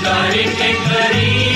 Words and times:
करके 0.04 0.72
करी 0.72 1.49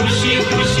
puxi, 0.00 0.32
puxi. 0.50 0.79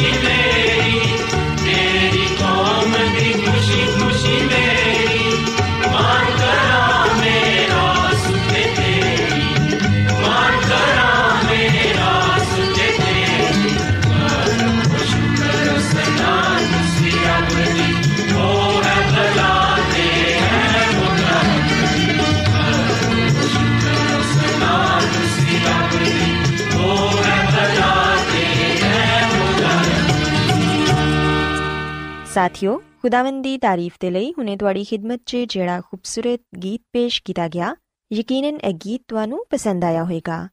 ਸਾਥਿਓ, 32.34 32.78
ਖੁਦਾਵੰਦ 33.02 33.42
ਦੀ 33.42 33.58
ਤਾਰੀਫ 33.58 33.94
ਦੇ 34.00 34.10
ਲਈ 34.10 34.34
ਹੁਨੇ 34.38 34.56
ਤੁਹਾਡੀ 34.56 34.84
ਖਿਦਮਤ 34.84 35.22
'ਚ 35.26 35.36
ਜਿਹੜਾ 35.36 35.80
ਖੂਬਸੂਰਤ 35.80 36.40
ਗੀਤ 36.62 36.82
ਪੇਸ਼ 36.92 37.22
ਕੀਤਾ 37.22 37.48
ਗਿਆ, 37.48 37.76
ਯਕੀਨਨ 38.12 38.58
ਇਹ 38.68 38.74
ਗੀਤ 38.74 39.02
ਤੁਹਾਨੂੰ 39.08 39.46
ਪਸੰਦ 39.50 39.84
ਆਇਆ 39.84 40.04
ਹੋਵੇਗਾ। 40.04 40.48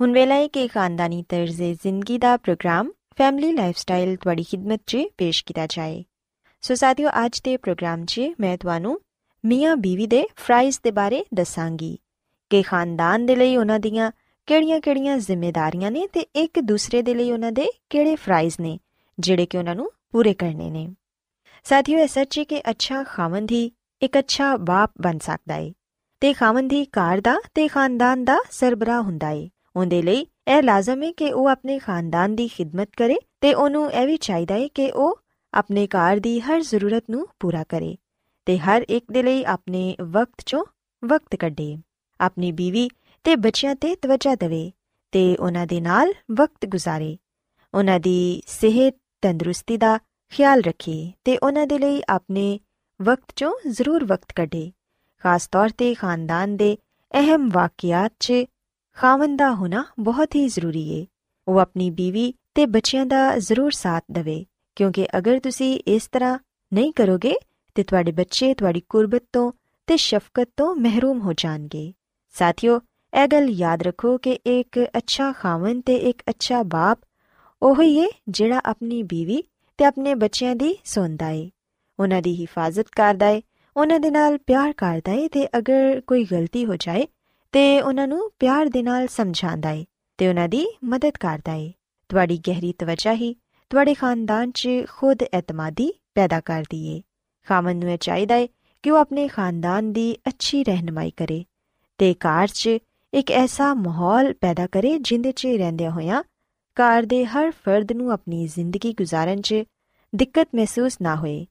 ਹੁਣ 0.00 0.12
ਵੇਲਾ 0.12 0.34
ਹੈ 0.34 0.48
ਕਿ 0.48 0.68
ਖਾਨਦਾਨੀ 0.68 1.24
ਤਰਜ਼ੇ 1.28 1.74
ਜ਼ਿੰਦਗੀ 1.74 2.18
ਦਾ 2.18 2.36
ਪ੍ਰੋਗਰਾਮ 2.36 2.90
ਫੈਮਿਲੀ 3.18 3.52
ਲਾਈਫਸਟਾਈਲ 3.52 4.16
ਤੁਹਾਡੀ 4.16 4.42
ਖਿਦਮਤ 4.42 4.82
'ਚ 4.86 4.98
ਪੇਸ਼ 5.18 5.44
ਕੀਤਾ 5.44 5.66
ਜਾਏ। 5.66 6.04
ਸੋ 6.60 6.74
ਸਾਥਿਓ, 6.74 7.08
ਅੱਜ 7.26 7.40
ਦੇ 7.40 7.56
ਪ੍ਰੋਗਰਾਮ 7.56 8.04
'ਚ 8.04 8.20
ਮੈਂ 8.40 8.58
ਤੁਹਾਨੂੰ 8.58 9.00
ਮੀਆਂ 9.44 9.76
ਬੀਵੀ 9.76 10.06
ਦੇ 10.06 10.24
ਫਰਾਈਜ਼ 10.36 10.78
ਦੇ 10.82 10.90
ਬਾਰੇ 10.90 11.24
ਦੱਸਾਂਗੀ 11.34 11.98
ਕਿ 12.50 12.62
ਖਾਨਦਾਨ 12.62 13.26
ਦੇ 13.26 13.36
ਲਈ 13.36 13.56
ਉਹਨਾਂ 13.56 13.80
ਦੀਆਂ 13.80 14.12
ਕਿਹੜੀਆਂ-ਕਿਹੜੀਆਂ 14.46 15.18
ਜ਼ਿੰਮੇਵਾਰੀਆਂ 15.18 15.90
ਨੇ 15.90 16.06
ਤੇ 16.06 16.20
ਇੱਕ 16.20 16.60
ਦੂਸਰੇ 16.60 17.02
ਦੇ 17.02 17.14
ਲਈ 17.14 17.32
ਉਹਨਾਂ 17.32 17.52
ਦੇ 17.52 17.66
ਕਿਹੜੇ 17.90 18.16
ਫਰਾਈਜ਼ 18.16 18.54
ਨੇ, 18.60 18.78
ਜਿਹੜੇ 19.18 19.46
ਕਿ 19.46 19.58
ਉਹਨਾਂ 19.58 19.74
ਨੂੰ 19.74 19.90
ਪੂਰੇ 20.12 20.34
ਕਰਨੇ 20.34 20.70
ਨੇ। 20.70 20.88
ਸਾਥੀਓ, 21.64 21.98
ਇਹ 21.98 22.08
ਸੱਚ 22.08 22.38
ਹੈ 22.38 22.44
ਕਿ 22.44 22.60
ਅੱਛਾ 22.70 23.02
ਖਾਵੰਦ 23.04 23.50
ਹੀ 23.50 23.70
ਇੱਕ 24.02 24.18
ਅੱਛਾ 24.18 24.56
ਬਾਪ 24.56 24.92
ਬਣ 25.00 25.18
ਸਕਦਾ 25.18 25.54
ਹੈ 25.54 25.72
ਤੇ 26.20 26.32
ਖਾਵੰਦ 26.32 26.72
ਹੀ 26.72 26.84
ਘਰ 26.84 27.20
ਦਾ 27.20 27.36
ਤੇ 27.54 27.68
ਖਾਨਦਾਨ 27.68 28.24
ਦਾ 28.24 28.38
ਸਰਬਰਾਹ 28.50 29.02
ਹੁੰਦਾ 29.02 29.26
ਹੈ 29.26 29.48
ਉਹਦੇ 29.76 30.02
ਲਈ 30.02 30.26
ਇਹ 30.48 30.62
ਲਾਜ਼ਮ 30.62 31.02
ਹੈ 31.02 31.12
ਕਿ 31.12 31.32
ਉਹ 31.32 31.48
ਆਪਣੇ 31.48 31.78
ਖਾਨਦਾਨ 31.78 32.34
ਦੀ 32.36 32.48
ਖਿਦਮਤ 32.48 32.88
ਕਰੇ 32.96 33.16
ਤੇ 33.40 33.54
ਉਹਨੂੰ 33.54 33.90
ਇਹ 33.92 34.06
ਵੀ 34.06 34.16
ਚਾਹੀਦਾ 34.16 34.54
ਹੈ 34.54 34.68
ਕਿ 34.68 34.90
ਉਹ 34.90 35.20
ਆਪਣੇ 35.54 35.86
ਘਰ 35.86 36.18
ਦੀ 36.18 36.40
ਹਰ 36.40 36.60
ਜ਼ਰੂਰਤ 36.60 37.04
ਨੂੰ 37.10 37.26
ਪੂਰਾ 37.40 37.64
ਕਰੇ 37.68 37.96
ਤੇ 38.46 38.58
ਹਰ 38.58 38.84
ਇੱਕ 38.88 39.04
ਦੇ 39.12 39.22
ਲਈ 39.22 39.44
ਆਪਣੇ 39.44 39.96
ਵਕਤ 40.02 40.42
ਚੋਂ 40.46 40.64
ਵਕਤ 41.02 41.36
ਕੱਢੇ, 41.36 41.76
ਆਪਣੀ 42.20 42.52
ਬੀਵੀ 42.52 42.88
ਤੇ 43.24 43.36
ਬੱਚਿਆਂ 43.36 43.74
ਤੇ 43.74 43.94
ਤਵੱਜਾ 43.94 44.34
ਦੇਵੇ 44.34 44.70
ਤੇ 45.12 45.36
ਉਹਨਾਂ 45.40 45.66
ਦੇ 45.66 45.80
ਨਾਲ 45.80 46.12
ਵਕਤ 46.32 46.66
ਗੁਜ਼ਾਰੇ। 46.66 47.16
ਉਹਨਾਂ 47.74 47.98
ਦੀ 48.00 48.42
ਸਿਹਤ 48.46 48.96
ਤੰਦਰੁਸਤੀ 49.22 49.76
ਦਾ 49.76 49.98
ਖਿਆਲ 50.32 50.60
ਰੱਖੇ 50.60 51.12
ਤੇ 51.24 51.36
ਉਹਨਾਂ 51.38 51.66
ਦੇ 51.66 51.78
ਲਈ 51.78 52.02
ਆਪਣੇ 52.08 52.58
ਵਕਤ 53.00 53.32
ਚੋਂ 53.36 53.52
ਜ਼ਰੂਰ 53.68 54.04
ਵਕਤ 54.04 54.32
ਕੱਢੇ। 54.32 54.70
ਖਾਸ 55.24 55.46
ਤੌਰ 55.46 55.68
ਤੇ 55.68 55.94
ਖਾਨਦਾਨ 55.94 56.56
ਦੇ 56.56 56.76
ਅਹਿਮ 57.14 57.48
ਵਾਕਿਆਤ 57.52 58.12
'ਚ 58.20 58.32
ਖਾਵੰਦਾ 58.96 59.50
ਹੋਣਾ 59.54 59.84
ਬਹੁਤ 60.00 60.34
ਹੀ 60.34 60.46
ਜ਼ਰੂਰੀ 60.48 60.88
ਏ। 60.90 61.06
ਉਹ 61.48 61.58
ਆਪਣੀ 61.58 61.90
ਬੀਵੀ 61.90 62.32
ਤੇ 62.54 62.66
ਬੱਚਿਆਂ 62.66 63.06
ਦਾ 63.06 63.38
ਜ਼ਰੂਰ 63.38 63.70
ਸਾਥ 63.70 64.04
ਦੇਵੇ, 64.12 64.44
ਕਿਉਂਕਿ 64.76 65.06
ਅਗਰ 65.18 65.38
ਤੁਸੀਂ 65.38 65.78
ਇਸ 65.86 66.08
ਤਰ੍ਹਾਂ 66.12 66.38
ਨਹੀਂ 66.72 66.92
ਕਰੋਗੇ 66.92 67.34
ਤੇ 67.76 67.82
ਤੁਹਾਡੇ 67.82 68.12
ਬੱਚੇ 68.12 68.54
ਤੁਹਾਡੀ 68.54 68.82
ਕੁਰਬਤ 68.88 69.24
ਤੋਂ 69.32 69.50
ਤੇ 69.88 69.96
ਸ਼ਫਕਤ 69.96 70.48
ਤੋਂ 70.56 70.74
ਮਹਿਰੂਮ 70.76 71.20
ਹੋ 71.20 71.32
ਜਾਣਗੇ। 71.32 71.92
ਸਾਥੀਓ, 72.34 72.80
ਇਹ 73.12 73.26
ਗੱਲ 73.26 73.48
ਯਾਦ 73.50 73.82
ਰੱਖੋ 73.82 74.16
ਕਿ 74.18 74.38
ਇੱਕ 74.46 74.78
ਅੱਛਾ 74.98 75.32
ਖਾਵਨ 75.32 75.80
ਤੇ 75.80 75.94
ਇੱਕ 75.94 76.22
ਅੱਛਾ 76.30 76.62
ਬਾਪ 76.62 76.98
ਉਹ 77.62 77.82
ਹੀ 77.82 77.96
ਏ 77.98 78.08
ਜਿਹੜਾ 78.28 78.60
ਆਪਣੀ 78.64 79.02
ਬੀਵੀ 79.02 79.42
ਤੇ 79.80 79.84
ਆਪਣੇ 79.84 80.14
ਬੱਚਿਆਂ 80.14 80.56
ਦੀ 80.56 80.78
ਸੁਣਦਾ 80.84 81.28
ਏ। 81.28 81.50
ਉਹਨਾਂ 82.00 82.22
ਦੀ 82.22 82.40
ਹਿਫਾਜ਼ਤ 82.40 82.86
ਕਰਦਾ 82.96 83.28
ਏ। 83.28 83.42
ਉਹਨਾਂ 83.76 84.00
ਦੇ 84.00 84.10
ਨਾਲ 84.10 84.38
ਪਿਆਰ 84.38 84.72
ਕਰਦਾ 84.72 85.12
ਏ 85.12 85.28
ਤੇ 85.28 85.46
ਅਗਰ 85.58 86.00
ਕੋਈ 86.06 86.24
ਗਲਤੀ 86.24 86.66
ਹੋ 86.66 86.76
ਜਾਏ 86.76 87.06
ਤੇ 87.52 87.80
ਉਹਨਾਂ 87.80 88.08
ਨੂੰ 88.08 88.30
ਪਿਆਰ 88.38 88.66
ਦੇ 88.66 88.82
ਨਾਲ 88.82 89.06
ਸਮਝਾਉਂਦਾ 89.06 89.70
ਏ 89.70 89.86
ਤੇ 90.18 90.28
ਉਹਨਾਂ 90.28 90.48
ਦੀ 90.48 90.66
ਮਦਦ 90.84 91.12
ਕਰਦਾ 91.20 91.52
ਏ। 91.52 91.72
ਤੁਹਾਡੀ 92.08 92.38
ਗਹਿਰੀ 92.48 92.72
ਤਵੱਜਾ 92.72 93.12
ਹੀ 93.12 93.36
ਤੁਹਾਡੇ 93.70 93.94
ਖਾਨਦਾਨ 93.94 94.50
'ਚ 94.50 94.68
ਖੁਦ 94.88 95.22
ਇਤਮਾਦੀ 95.22 95.92
ਪੈਦਾ 96.14 96.40
ਕਰਦੀ 96.40 96.96
ਏ। 96.96 97.02
ਖਾਮਨ 97.48 97.76
ਨੂੰ 97.76 97.98
ਚਾਹੀਦਾ 97.98 98.34
ਏ 98.34 98.48
ਕਿ 98.82 98.90
ਉਹ 98.90 98.96
ਆਪਣੇ 98.96 99.28
ਖਾਨਦਾਨ 99.28 99.92
ਦੀ 99.92 100.16
ਅੱਛੀ 100.28 100.64
ਰਹਿਨਮਾਈ 100.64 101.10
ਕਰੇ 101.10 101.44
ਤੇ 101.98 102.14
ਘਰ 102.14 102.48
'ਚ 102.48 102.78
ਇੱਕ 103.14 103.30
ਐਸਾ 103.30 103.74
ਮਾਹੌਲ 103.74 104.34
ਪੈਦਾ 104.34 104.66
ਕਰੇ 104.66 104.98
ਜਿੰਦੇ 104.98 105.32
'ਚ 105.32 105.46
ਰਹਿੰਦਿਆਂ 105.46 105.90
ਹੋਇਆਂ 105.90 106.22
ਘਰ 106.76 107.02
ਦੇ 107.02 107.24
ਹਰ 107.24 107.50
ਫਰਦ 107.64 107.92
ਨੂੰ 107.92 108.10
ਆਪਣੀ 108.12 108.46
ਜ਼ਿੰਦਗੀ 108.46 108.92
ਗੁਜ਼ਾਰਨ 108.92 109.40
'ਚ 109.40 109.62
ਦਿੱਕਤ 110.12 110.48
ਮਹਿਸੂਸ 110.54 110.96
ਨਾ 111.02 111.14
ਹੋਏ, 111.16 111.46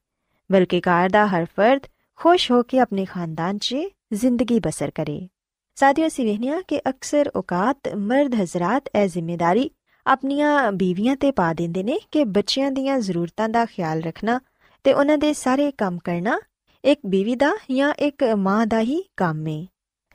ਬਲਕਿ 0.50 0.80
ਘਰ 0.80 1.08
ਦਾ 1.08 1.26
ਹਰ 1.26 1.44
ਫਰਦ 1.56 1.86
ਖੁਸ਼ 2.18 2.50
ਹੋ 2.50 2.62
ਕੇ 2.62 2.78
ਆਪਣੇ 2.78 3.04
ਖਾਨਦਾਨ 3.04 3.58
'ਚ 3.58 3.76
ਜ਼ਿੰਦਗੀ 4.12 4.58
ਬਸਰ 4.60 4.90
ਕਰੇ। 4.90 5.28
ਸਾਥੀਓ, 5.76 6.06
ਅਸੀਂ 6.06 6.24
ਵੇਖਿਆ 6.26 6.60
ਕਿ 6.68 6.80
ਅਕਸਰ 6.90 7.30
ਔਕਾਤ 7.36 7.94
ਮਰਦ 7.96 8.34
ਹਜ਼ਰਤ 8.34 8.88
ਇਹ 8.96 9.08
ਜ਼ਿੰਮੇਵਾਰੀ 9.08 9.70
ਆਪਣੀਆਂ 10.06 10.70
ਬੀਵੀਆਂ 10.72 11.16
ਤੇ 11.16 11.30
ਪਾ 11.30 11.52
ਦਿੰਦੇ 11.52 11.82
ਨੇ 11.82 11.98
ਕਿ 12.12 12.24
ਬੱਚਿਆਂ 12.24 12.70
ਦੀਆਂ 12.70 12.98
ਜ਼ਰੂਰਤਾਂ 12.98 13.48
ਦਾ 13.48 13.64
ਖਿਆਲ 13.64 14.02
ਰੱਖਣਾ 14.02 14.40
ਤੇ 14.84 14.92
ਉਹਨਾਂ 14.92 15.18
ਦੇ 15.18 15.32
ਸਾਰੇ 15.32 15.70
ਕੰਮ 15.78 15.98
ਕਰਨਾ 15.98 16.38
ਇੱਕ 16.84 17.00
ਬੀਵੀ 17.06 17.34
ਦਾ 17.34 17.52
ਜਾਂ 17.70 17.92
ਇੱਕ 17.98 18.24
ਮਾਂ 18.38 18.66
ਦਾ 18.66 18.80
ਹੀ 18.80 19.02
ਕੰਮ 19.16 19.46
ਹੈ 19.46 19.64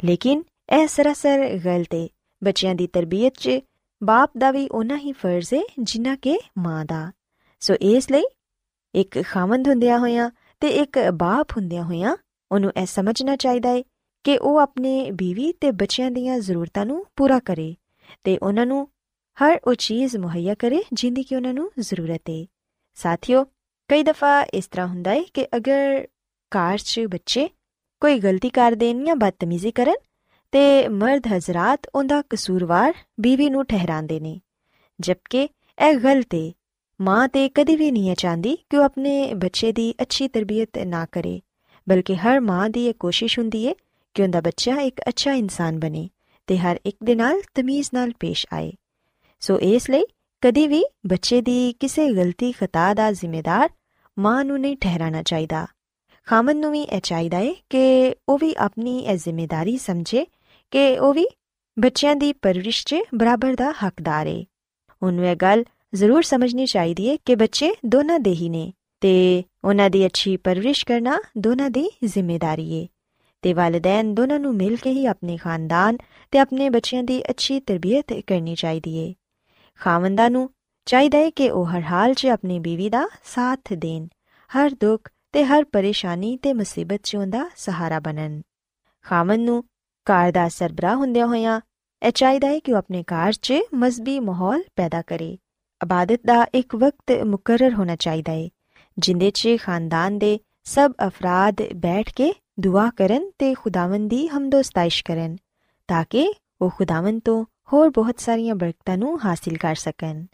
ਲੇਕਿਨ 0.03 0.43
ਇਹ 0.73 0.87
ਸਰਾਸਰ 0.87 1.47
ਗਲਤ 1.65 1.93
ਹੈ 1.93 2.07
ਬੱਚਿਆਂ 2.41 2.75
ਦੀ 2.75 2.87
ਤਰਬੀਅਤ 2.87 3.33
'ਚ 3.33 3.59
ਬਾਪ 4.03 4.31
ਦਾ 4.37 4.51
ਵੀ 4.51 4.67
ਉਹਨਾਂ 4.69 4.97
ਹੀ 4.97 5.11
ਫਰਜ਼ 5.11 5.53
ਹੈ 5.53 5.61
ਜਿੰਨਾ 5.79 6.15
ਕਿ 6.15 6.39
ਮਾਂ 6.57 6.85
ਦਾ। 6.85 7.11
ਸੋ 7.59 7.73
ਇਸ 7.73 8.11
ਲਈ 8.11 8.23
ਇੱਕ 8.95 9.21
ਖਾਮੰਦ 9.23 9.67
ਹੁੰਦਿਆਂ 9.67 9.99
ਹੋਇਆਂ 9.99 10.29
ਤੇ 10.59 10.67
ਇੱਕ 10.67 10.99
ਬਾਪ 11.13 11.51
ਹੁੰਦਿਆਂ 11.51 11.83
ਹੋਇਆਂ 11.83 12.15
ਉਹਨੂੰ 12.51 12.71
ਇਹ 12.81 12.85
ਸਮਝਣਾ 12.85 13.35
ਚਾਹੀਦਾ 13.35 13.69
ਹੈ 13.69 13.83
ਕਿ 14.23 14.37
ਉਹ 14.37 14.57
ਆਪਣੇ 14.57 15.11
ਬੀਵੀ 15.11 15.53
ਤੇ 15.53 15.71
ਬੱਚਿਆਂ 15.71 16.11
ਦੀਆਂ 16.11 16.39
ਜ਼ਰੂਰਤਾਂ 16.39 16.85
ਨੂੰ 16.85 17.05
ਪੂਰਾ 17.15 17.39
ਕਰੇ 17.39 17.75
ਤੇ 18.23 18.37
ਉਹਨਾਂ 18.37 18.65
ਨੂੰ 18.65 18.89
ਹਰ 19.37 19.59
ਉਹ 19.67 19.73
ਚੀਜ਼ 19.73 20.17
ਮੁਹੱਈਆ 20.17 20.53
ਕਰੇ 20.53 20.83
ਜਿੰਦੀ 20.93 21.23
ਕਿ 21.23 21.35
ਉਹਨਾਂ 21.35 21.53
ਨੂੰ 21.53 21.71
ਜ਼ਰੂਰਤ 21.79 22.29
ਹੈ 22.29 22.45
ਸਾਥੀਓ, 22.95 23.45
ਕਈ 23.87 24.03
ਦਫਾ 24.03 24.41
ਇਸ 24.41 24.67
ਤਰ੍ਹਾਂ 24.67 24.87
ਹੁੰਦਾ 24.87 25.11
ਹੈ 25.11 25.23
ਕਿ 25.33 25.47
ਅਗਰ 25.55 26.07
ਕਾਰ 26.51 26.77
'ਚ 26.77 26.99
ਬੱਚੇ 26.99 27.49
ਕੋਈ 28.01 28.19
ਗਲਤੀ 28.19 28.49
ਕਰ 28.49 28.71
ਦੇਣ 28.71 29.03
ਜਾਂ 29.05 29.15
ਬਦਤਮੀਜ਼ੀ 29.15 29.71
ਕਰਨ 29.71 29.95
ਤੇ 30.55 30.87
ਮਰਦ 30.87 31.21
ਹਜ਼ਰਤ 31.27 31.87
ਉਹਦਾ 31.95 32.21
ਕਸੂਰਵਾਰ 32.29 32.93
ਬੀਵੀ 33.19 33.49
ਨੂੰ 33.49 33.65
ਠਹਿਰਾਉਂਦੇ 33.65 34.19
ਨੇ, 34.19 34.39
ਜਦਕਿ 34.99 35.41
ਇਹ 35.89 35.97
ਗਲਤ 35.97 36.35
ਹੈ 36.35 36.51
ਮਾਂ 37.01 37.27
ਤੇ 37.27 37.49
ਕਦੀ 37.49 37.75
ਵੀ 37.75 37.91
ਨਹੀਂ 37.91 38.15
ਚਾਹੁੰਦੀ 38.15 38.55
ਕਿ 38.69 38.77
ਉਹ 38.77 38.83
ਆਪਣੇ 38.83 39.33
ਬੱਚੇ 39.33 39.71
ਦੀ 39.71 39.93
ਅੱਛੀ 40.01 40.27
ਤਰਬੀਅਤ 40.27 40.77
ਨਾ 40.77 41.05
ਕਰੇ, 41.11 41.41
ਬਲਕਿ 41.89 42.15
ਹਰ 42.15 42.39
ਮਾਂ 42.39 42.69
ਦੀ 42.69 42.87
ਇਹ 42.87 42.93
ਕੋਸ਼ਿਸ਼ 42.93 43.39
ਹੁੰਦੀ 43.39 43.67
ਹੈ 43.67 43.73
ਕਿ 44.13 44.23
ਉਹਦਾ 44.23 44.41
ਬੱਚਾ 44.41 44.75
ਇੱਕ 44.75 45.01
ਅੱਛਾ 45.09 45.33
ਇਨਸਾਨ 45.33 45.79
ਬਣੇ 45.79 46.09
ਤੇ 46.47 46.57
ਹਰ 46.57 46.79
ਇੱਕ 46.85 46.97
ਦੇ 47.03 47.15
ਨਾਲ 47.15 47.41
ਤਮੀਜ਼ 47.55 47.89
ਨਾਲ 47.93 48.11
ਪੇਸ਼ 48.19 48.45
ਆਏ। 48.53 48.71
ਸੋ 49.39 49.59
ਇਸ 49.59 49.89
ਲਈ 49.89 50.03
ਕਦੀ 50.41 50.67
ਵੀ 50.67 50.83
ਬੱਚੇ 51.07 51.41
ਦੀ 51.41 51.73
ਕਿਸੇ 51.79 52.13
ਗਲਤੀ 52.13 52.51
ਖਤਾ 52.51 52.93
ਦਾ 52.93 53.11
ਜ਼ਿੰਮੇਦਾਰ 53.11 53.69
ਮਾਂ 54.19 54.45
ਨੂੰ 54.45 54.61
ਨਹੀਂ 54.61 54.77
ਠਹਿਰਾਣਾ 54.77 55.23
ਚਾਹੀਦਾ। 55.23 55.67
ਖਾਮਨ 56.25 56.57
ਨੂੰ 56.57 56.71
ਵੀ 56.71 56.81
ਇਹ 56.81 57.01
ਚਾਹੀਦਾ 57.01 57.37
ਹੈ 57.37 57.53
ਕਿ 57.69 58.15
ਉਹ 58.29 58.37
ਵੀ 58.37 58.55
ਆਪਣੀ 58.57 58.99
ਇਹ 58.99 59.17
ਜ਼ਿੰਮੇਵਾਰੀ 59.17 59.77
ਸਮਝੇ 59.77 60.25
ਕਿ 60.71 60.99
ਉਹ 60.99 61.13
ਵੀ 61.13 61.27
ਬੱਚਿਆਂ 61.79 62.15
ਦੀ 62.15 62.33
ਪਰਵਰਿਸ਼ 62.33 62.85
'ਚ 62.85 62.95
ਬਰਾਬਰ 63.15 63.55
ਦਾ 63.55 63.71
ਹੱਕਦਾਰ 63.71 64.27
ਹੈ 64.27 64.43
ਉਹਨੂੰ 65.03 65.25
ਇਹ 65.25 65.35
ਗੱਲ 65.35 65.63
ਜ਼ਰੂਰ 65.95 66.23
ਸਮਝਣੀ 66.23 66.65
ਚਾਹੀਦੀ 66.65 67.09
ਹੈ 67.09 67.15
ਕਿ 67.25 67.35
ਬੱਚੇ 67.35 67.75
ਦੋਨਾਂ 67.85 68.19
ਦੇ 68.19 68.31
ਹੀ 68.31 68.49
ਨੇ 68.49 68.73
ਤੇ 69.01 69.43
ਉਹਨਾਂ 69.63 69.89
ਦੀ 69.89 70.05
ਅੱਛੀ 70.05 70.37
ਪਰਵਰਿਸ਼ 70.37 70.85
ਕਰਨਾ 70.85 71.19
ਦੋਨਾਂ 71.37 71.69
ਦੀ 71.69 71.89
ਜ਼ਿੰਮੇਵਾਰੀ 72.03 72.81
ਹੈ 72.81 72.87
ਤੇ 73.41 73.53
ਵਾਲਿਦੈਨ 73.53 74.13
ਦੋਨਾਂ 74.15 74.39
ਨੂੰ 74.39 74.55
ਮਿਲ 74.55 74.75
ਕੇ 74.75 74.89
ਹੀ 74.89 75.05
ਆਪਣੇ 75.05 75.37
ਖਾਨਦਾਨ 75.37 75.97
ਤੇ 76.31 76.39
ਆਪਣੇ 76.39 76.69
ਬੱਚਿਆਂ 76.69 77.03
ਦੀ 77.03 77.21
ਅੱਛੀ 77.29 77.59
ਤਰਬੀਅਤ 77.59 78.13
ਕਰਨੀ 78.27 78.55
ਚਾਹੀਦੀ 78.55 78.97
ਹੈ 78.99 79.13
ਖਾਵੰਦਾਂ 79.79 80.29
ਨੂੰ 80.29 80.49
ਚਾਹੀਦਾ 80.85 81.17
ਹੈ 81.17 81.29
ਕਿ 81.29 81.49
ਉਹ 81.49 81.65
ਹਰ 81.65 81.81
ਹਾਲ 81.81 82.13
'ਚ 82.13 82.25
ਆਪਣੀ 82.25 82.59
ਬੀਵੀ 82.59 82.89
ਦਾ 82.89 83.07
ਸਾਥ 83.23 83.73
ਦੇਣ, 83.73 84.07
ਹਰ 84.51 84.69
ਦੁੱਖ 84.69 85.09
ਤੇ 85.31 85.43
ਹਰ 85.45 85.63
ਪਰੇਸ਼ਾਨੀ 85.63 86.37
ਤੇ 86.37 86.53
ਮੁਸੀਬਤ 86.53 86.99
'ਚ 87.03 87.15
ਉਹਦਾ 87.15 87.49
ਸਹਾਰਾ 87.55 87.99
ਬਣਨ। 87.99 88.41
ਖਾਮਨ 89.05 89.39
ਨੂੰ 89.39 89.63
ਘਰ 90.11 90.31
ਦਾ 90.31 90.47
ਸਰਬਰਾਹ 90.49 90.95
ਹੁੰਦਿਆਂ 90.95 91.27
ਹੋਇਆਂ 91.27 91.61
ਇਹ 92.03 92.11
ਚਾਹੀਦਾ 92.11 92.47
ਹੈ 92.47 92.59
ਕਿ 92.59 92.73
ਉਹ 92.73 92.77
ਆਪਣੇ 92.77 93.03
ਘਰ 93.03 93.33
'ਚ 93.33 93.53
ਮਜ਼ਬੀ 93.73 94.19
ਮਾਹੌਲ 94.19 94.63
ਪੈਦਾ 94.75 95.01
ਕਰੇ? 95.01 95.37
ਇਬਾਦਤ 95.83 96.19
ਦਾ 96.25 96.45
ਇੱਕ 96.55 96.75
ਵਕਤ 96.75 97.11
ਮੁਕਰਰ 97.25 97.73
ਹੋਣਾ 97.73 97.95
ਚਾਹੀਦਾ 97.95 98.31
ਹੈ 98.31 98.49
ਜਿੰਦੇ 98.97 99.31
'ਚ 99.31 99.49
ਖਾਨਦਾਨ 99.61 100.19
ਦੇ 100.19 100.39
ਸਭ 100.63 100.91
ਅਫਰਾਦ 101.07 101.55
ਬੈਠ 101.75 102.13
ਕੇ 102.13 102.33
ਦੁਆ 102.59 102.89
ਕਰਨ 102.95 103.31
ਤੇ 103.39 103.53
ਖੁਦਾਵੰਦ 103.53 104.09
ਦੀ 104.09 104.27
ਹਮਦੋ 104.27 104.61
ਸਤਾਇਸ਼ 104.61 105.03
ਕਰਨ, 105.03 105.35
ਤਾਂ 105.87 106.05
ਕਿ 106.09 106.33
ਉਹ 106.61 106.69
ਖੁਦਾਵੰਦ 106.69 107.21
ਤੋਂ 107.25 107.45
ਹੋਰ 107.73 107.89
ਬਹੁਤ 107.89 108.19
ਸਾਰੀਆਂ 108.19 108.55
ਬਰਕਤਾਂ 108.55 108.97
ਨੂੰ 108.97 109.25
ਹਾਸਿਲ 109.25 109.57
ਕਰ 109.57 109.75
ਸਕਣ। 109.75 110.25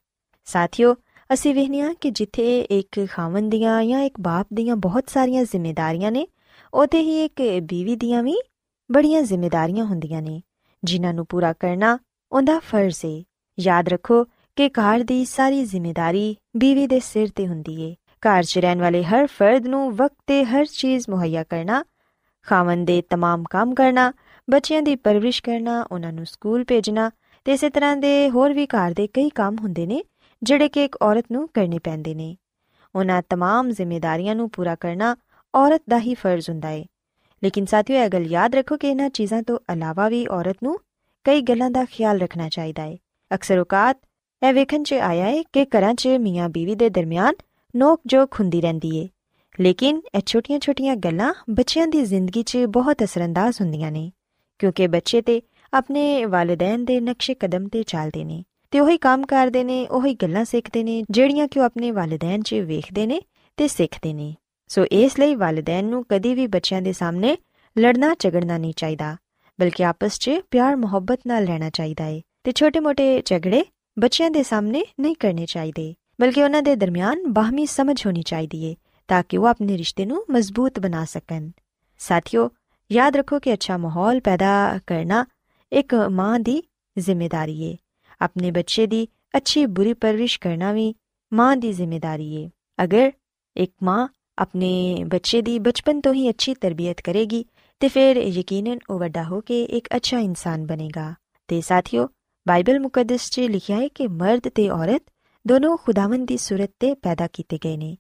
ਸਾਥੀਓ, 0.46 0.96
ਅਸੀਂ 1.34 1.56
ਵੇਖਿਆ 1.56 1.94
ਕਿ 1.94 2.10
ਜਿੱਥੇ 2.10 2.62
ਇੱਕ 2.62 3.08
ਖਾਵੰਦ 3.12 3.51
ਦੀਆਂ 3.51 3.84
ਜਾਂ 3.84 4.00
ਇੱਕ 4.00 4.20
ਬਾਪ 4.20 4.48
ਦੀਆਂ 4.54 4.75
ਬਹੁਤ 4.75 5.10
ਸਾਰੀਆਂ 5.10 5.44
ਜ਼ਿੰਮੇਵਾਰੀਆਂ 5.44 6.12
ਨੇ, 6.12 6.28
ਉਥੇ 6.74 7.01
ਹੀ 7.01 7.25
ਇੱਕ 7.25 7.42
ਬੀਵੀ 7.63 7.96
ਦੀਆਂ 7.96 8.24
ਵੀ 8.24 8.36
ਬੜੀਆਂ 8.93 9.23
ਜ਼ਿੰਮੇਵਾਰੀਆਂ 9.23 9.85
ਹੁੰਦੀਆਂ 9.85 10.23
ਨੇ 10.23 10.41
ਜਿਨ੍ਹਾਂ 10.83 11.15
ਨੂੰ 11.15 11.26
ਪੂਰਾ 11.26 11.53
ਕਰਨਾ 11.53 11.99
ਉਹਦਾ 12.33 12.59
ਫਰਜ਼ 12.59 13.05
ਹੈ 13.05 13.23
ਯਾਦ 13.59 13.88
ਰੱਖੋ 13.88 14.25
ਕਿ 14.57 14.69
ਘਰ 14.69 15.03
ਦੀ 15.03 15.25
ਸਾਰੀ 15.25 15.65
ਜ਼ਿੰਮੇਵਾਰੀ 15.65 16.37
ਬੀਵੀ 16.57 16.87
ਦੇ 16.87 17.00
ਸਿਰ 17.00 17.29
ਤੇ 17.37 17.47
ਹੁੰਦੀ 17.47 17.83
ਏ 17.83 17.95
ਘਰ 18.23 18.43
'ਚ 18.43 18.59
ਰਹਿਣ 18.59 18.81
ਵਾਲੇ 18.81 19.03
ਹਰ 19.05 19.26
ਫਰਦ 19.26 19.67
ਨੂੰ 19.67 19.91
ਵਕਤ 19.97 20.17
ਤੇ 20.26 20.45
ਹਰ 20.45 20.65
ਚੀਜ਼ 20.65 21.07
ਮੁਹੱਈਆ 21.11 21.45
ਕਰਨਾ 21.45 21.85
ਖਾਵੰਦ 22.47 22.87
ਦੇ 22.87 23.03
तमाम 23.15 23.43
ਕੰਮ 23.50 23.75
ਕਰਨਾ 23.75 24.12
ਬੱਚਿਆਂ 24.49 24.83
ਦੀ 24.83 24.97
ਪਰਵਰਿਸ਼ 24.97 25.43
ਕਰਨਾ 25.43 25.87
ਉਹਨਾਂ 25.93 26.12
ਨੂੰ 26.12 26.26
ਸਕੂਲ 26.26 26.65
ਭੇਜਣਾ 26.65 27.11
ਤੇ 27.45 27.53
ਇਸੇ 27.53 27.71
ਤਰ੍ਹਾਂ 27.71 27.97
ਦੇ 27.97 28.31
ਹੋਰ 28.31 28.53
ਵੀ 28.53 28.67
ਘਰ 28.67 28.95
ਦੇ 28.95 29.07
ਕਈ 29.07 29.29
ਕੰਮ 29.29 29.57
ਹੁੰਦੇ 29.59 29.87
ਨੇ 29.87 30.03
ਜਿਹੜੇ 30.43 30.69
ਕਿ 30.69 30.85
ਇੱਕ 30.85 30.97
ਔਰਤ 31.03 31.25
ਨੂੰ 31.33 31.49
ਕਰਨੇ 31.55 31.79
ਪੈਂਦੇ 31.79 32.15
ਨੇ 32.15 32.37
ਉਹਨਾਂ 32.95 33.23
तमाम 33.35 33.71
ਜ਼ਿੰਮੇਵਾਰੀਆਂ 33.71 34.35
ਨੂੰ 34.35 34.50
ਪੂਰਾ 34.50 34.75
ਕਰਨਾ 34.75 35.17
ਔਰਤ 35.55 35.83
ਦਾ 35.91 35.99
ਹੀ 35.99 36.15
ਫਰਜ਼ 36.15 36.50
ਹੁੰਦਾ 36.50 36.69
ਹੈ 36.69 36.85
ਲੇਕਿਨ 37.44 37.66
ਸਾਥੀਓ, 37.66 37.98
ਇਹ 37.98 38.10
ਗੱਲ 38.10 38.26
ਯਾਦ 38.28 38.56
ਰੱਖੋ 38.56 38.78
ਕਿ 38.78 38.88
ਇਹਨਾਂ 38.88 39.10
ਚੀਜ਼ਾਂ 39.10 39.44
ਤੋਂ 39.44 39.60
ਇਲਾਵਾ 39.74 40.10
ਵੀ 40.10 40.26
ਔਰਤ 40.28 40.58
ਨੂੰ 40.64 40.78
ਕਈ 41.24 41.42
ਗੱਲਾਂ 41.42 41.70
ਦਾ 41.72 41.86
ਖਿਆਲ 41.86 42.20
ਰੱਖਣਾ 42.20 42.50
ਚਾਹੀਦਾ 42.50 42.84
ਹੈ। 42.84 42.98
ਅਕਸਰ 43.32 43.60
ਔਕਾਤ 43.60 43.98
ਇਹ 44.42 44.54
ਵੇਖਣ 44.54 44.84
'ਚ 44.84 44.94
ਆਇਆ 44.94 45.26
ਹੈ 45.26 45.42
ਕਿ 45.54 45.66
ਘਰਾਂ 45.66 45.94
'ਚ 45.94 46.08
ਮੀਆਂ 46.08 46.50
ਬੀਵੀ 46.50 46.76
ਦੇ 46.76 46.90
ਦਰਮਿਆਨ 46.90 47.34
ਨੋਕ 47.76 48.02
ਜੋਕ 48.06 48.36
ਹੁੰਦੀ 48.40 48.62
ਰਹਿੰਦੀ 48.62 48.98
ਏ। 48.98 49.08
ਲੇਕਿਨ 49.60 50.02
ਇਹ 50.16 50.22
ਛੋਟੀਆਂ-ਛੋਟੀਆਂ 50.26 50.96
ਗੱਲਾਂ 50.96 51.34
ਬੱਚਿਆਂ 51.50 51.88
ਦੀ 51.88 52.06
ਜ਼ਿੰਦਗੀ 52.06 52.44
'ਚ 52.44 52.58
ਬਹੁਤ 52.58 53.04
ਅਸਰੰਦਾਜ਼ 53.04 53.62
ਹੁੰਦੀਆਂ 53.62 53.92
ਨੇ, 53.92 54.12
ਕਿਉਂਕਿ 54.60 54.88
ਬੱਚੇ 54.88 55.22
ਤੇ 55.22 55.42
ਆਪਣੇ 55.74 56.26
ਵਾਲਿਦੈਨ 56.26 56.86
ਦੇ 56.86 57.00
ਨਕਸ਼ੇ 57.00 57.34
ਕਦਮ 57.34 57.68
ਤੇ 57.68 57.84
ਚੱਲਦੇ 57.84 58.24
ਨੇ 58.24 58.44
ਤੇ 58.72 58.80
ਉਹੀ 58.80 58.98
ਕੰਮ 58.98 59.26
ਕਰਦੇ 59.26 59.64
ਨੇ, 59.64 59.88
ਉਹੀ 59.88 60.14
ਗੱਲਾਂ 60.14 60.46
ਸਿੱਖਦੇ 60.46 60.84
ਨੇ, 60.84 61.04
ਜਿਹੜੀਆਂ 61.10 61.48
ਕਿ 61.48 61.60
ਉਹ 61.60 61.66
ਆਪਣੇ 61.66 61.92
ਵਾਲਿਦੈਨ 61.92 62.42
'ਚ 62.42 62.54
ਵੇਖਦੇ 62.54 63.06
ਨੇ 63.08 63.22
ਤੇ 63.58 63.68
ਸਿੱਖਦੇ 63.68 64.14
ਨੇ। 64.14 64.36
ਸੋ 64.72 64.86
ਇਸ 64.86 65.20
ਲਈ 65.20 65.36
ਵਾਲਿਦੈਨ 65.36 65.86
ਨੂੰ 65.86 66.06
ਕਦੀ 66.10 66.34
ਵੀ 66.36 66.48
ਬੱਚਿਆਂ 66.48 66.82
ਦੇ 66.82 66.92
ਸਾਹਮਣੇ 66.94 67.38
ਲੜਨਾ 67.80 68.16
ਝਗੜਨਾ 68.20 68.58
ਨਹੀਂ 68.58 68.74
ਚਾਹੀਦਾ, 68.74 69.18
ਬਲਕਿ 69.60 69.84
ਆਪਸ 69.86 70.20
'ਚ 70.20 70.32
ਪਿਆਰ 70.51 70.75
ਮੁਹੱਬਤ 70.75 71.20
ਨਾਲ 71.28 71.46
ਰਹਿਣਾ 71.46 71.70
ਚਾਹੀਦਾ 71.70 72.04
ਹੈ 72.04 72.22
ਤੇ 72.44 72.51
ਛੋਟੇ-ਮੋਟੇ 72.51 73.22
ਝਗੜੇ 73.25 73.63
ਬੱਚਿਆਂ 74.00 74.32
ਦੇ 74.32 74.44
ਸਾਹਮਣੇ 74.44 74.84
ਨਹੀਂ 75.00 75.16
ਕਰਨੇ 75.16 75.46
ਚਾਹੀਦੇ, 75.46 75.94
ਬਲਕਿ 76.22 76.44
ਉਹਨਾਂ 76.44 76.62
ਦੇ 76.62 76.75
ਦਰਮਿਆਨ 76.75 77.24
ਬਾਹਮੀ 77.28 77.66
ਸਮਝ 77.66 78.06
ਹੋਣੀ 78.06 78.22
ਚਾਹੀਦੀ 78.22 78.70
ਹੈ 78.70 78.75
ਤਾਂ 79.08 79.24
ਕਿ 79.30 79.38
ਉਹ 79.38 79.46
ਆਪਣੇ 79.46 79.78
ਰਿਸ਼ਤੇ 79.78 80.06
ਨੂੰ 80.06 80.25
ਮਜ਼ਬੂਤ 80.30 80.80
ਬਣਾ 80.80 81.06
ਸਕਣ। 81.06 81.50
ਸਾਥੀਓ, 82.00 82.50
ਯਾਦ 82.92 83.18
ਰੱਖੋ 83.18 83.40
ਕਿ 83.40 83.54
ਅੱਛਾ 83.54 83.78
ਮਾਹੌਲ 83.78 84.20
ਪੈਦਾ 84.20 84.80
ਕਰਨਾ 84.88 85.25
ਇੱਕ 85.72 85.96
ਮਾਂ 85.96 86.40
ਦੀ 86.40 86.62
ਜ਼ਿੰਮੇਵਾਰੀ 87.00 87.62
ਏ। 87.62 87.78
ਆਪਣੇ 88.22 88.51
ਬੱਚੇ 88.51 88.88
ਦੀ 88.88 89.08
ਅੱਛੀ 89.38 89.66
ਬੁਰੀ 89.66 89.94
ਪਰਵਰਿਸ਼ 89.94 90.40
ਕਰਨਾ 90.40 90.72
ਵੀ 90.72 90.94
ਮਾਂ 91.34 91.58
ਦੀ 91.58 91.74
ਜ਼ਿੰਮੇਵਾਰੀ 91.74 92.34
ਏ। 92.36 92.50
ਅਗਰ 92.84 93.12
ਇੱਕ 93.58 93.74
ਮਾਂ 93.84 94.08
ਆਪਣੇ 94.38 95.05
ਬੱਚੇ 95.05 95.41
ਦੀ 95.43 95.59
ਬਚਪਨ 95.59 96.00
ਤੋਂ 96.00 96.12
ਹੀ 96.15 96.29
ਅੱਛੀ 96.31 96.55
ਤਰਬੀਅਤ 96.55 97.00
ਕਰੇਗੀ 97.00 97.45
ਤੇ 97.81 97.88
ਫਿਰ 97.88 98.17
ਯਕੀਨਨ 98.17 98.79
ਉਹ 98.91 98.99
ਵੱਡਾ 98.99 99.23
ਹੋ 99.23 99.41
ਕੇ 99.41 99.62
ਇੱਕ 99.71 99.88
ਅੱਛਾ 99.97 100.19
ਇਨਸਾਨ 100.19 100.67
ਬਣੇਗਾ 100.67 101.15
ਤੇ 101.49 101.61
ਸਾਥੀਓ 101.61 102.09
ਬਾਈਬਲ 102.47 102.79
ਮੁਕੱਦਸ 102.81 103.31
'ਚ 103.31 103.41
ਲਿਖਿਆ 103.41 103.76
ਹੈ 103.76 103.88
ਕਿ 103.88 104.07
ਮਰਦ 104.07 104.49
ਤੇ 104.49 104.69
ਔਰਤ 104.71 105.03
ਦੋਨੋਂ 105.47 105.76
ਖੁਦਾਵੰਦ 105.76 106.26
ਦੀ 106.26 106.37
ਸੂਰਤ 106.37 106.71
ਤੇ 106.81 106.95
ਪੈਦਾ 106.95 107.26
ਕੀਤੇ 107.26 107.59
ਗਏ 107.65 107.76
ਨੇ 107.76 107.97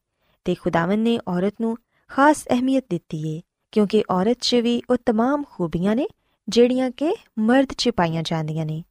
ਤੇ 0.46 0.54
ਖੁਦਾਵੰਦ 0.54 1.08
ਨੇ 1.08 1.18
ਔਰਤ 1.28 1.60
ਨੂੰ 1.60 1.76
ਖਾਸ 2.10 2.46
ਅਹਿਮੀਅਤ 2.50 2.84
ਦਿੱਤੀ 2.90 3.22
ਹੈ 3.26 3.40
ਕਿਉਂਕਿ 3.72 4.02
ਔਰਤ 4.10 4.36
'ਚ 4.40 4.54
ਵੀ 4.54 4.80
ਉਹ 4.90 4.96
तमाम 5.10 5.42
ਖੂਬੀਆਂ 5.46 5.96
ਨੇ 5.96 6.06
ਜਿਹੜੀਆਂ 6.48 6.90
ਕਿ 6.90 7.14
ਮਰਦ 7.38 7.72
'ਚ 7.72 7.90
ਪਾਈਆਂ 7.90 8.22
ਜਾਂਦੀਆਂ 8.22 8.66
ਨੇ 8.66 8.82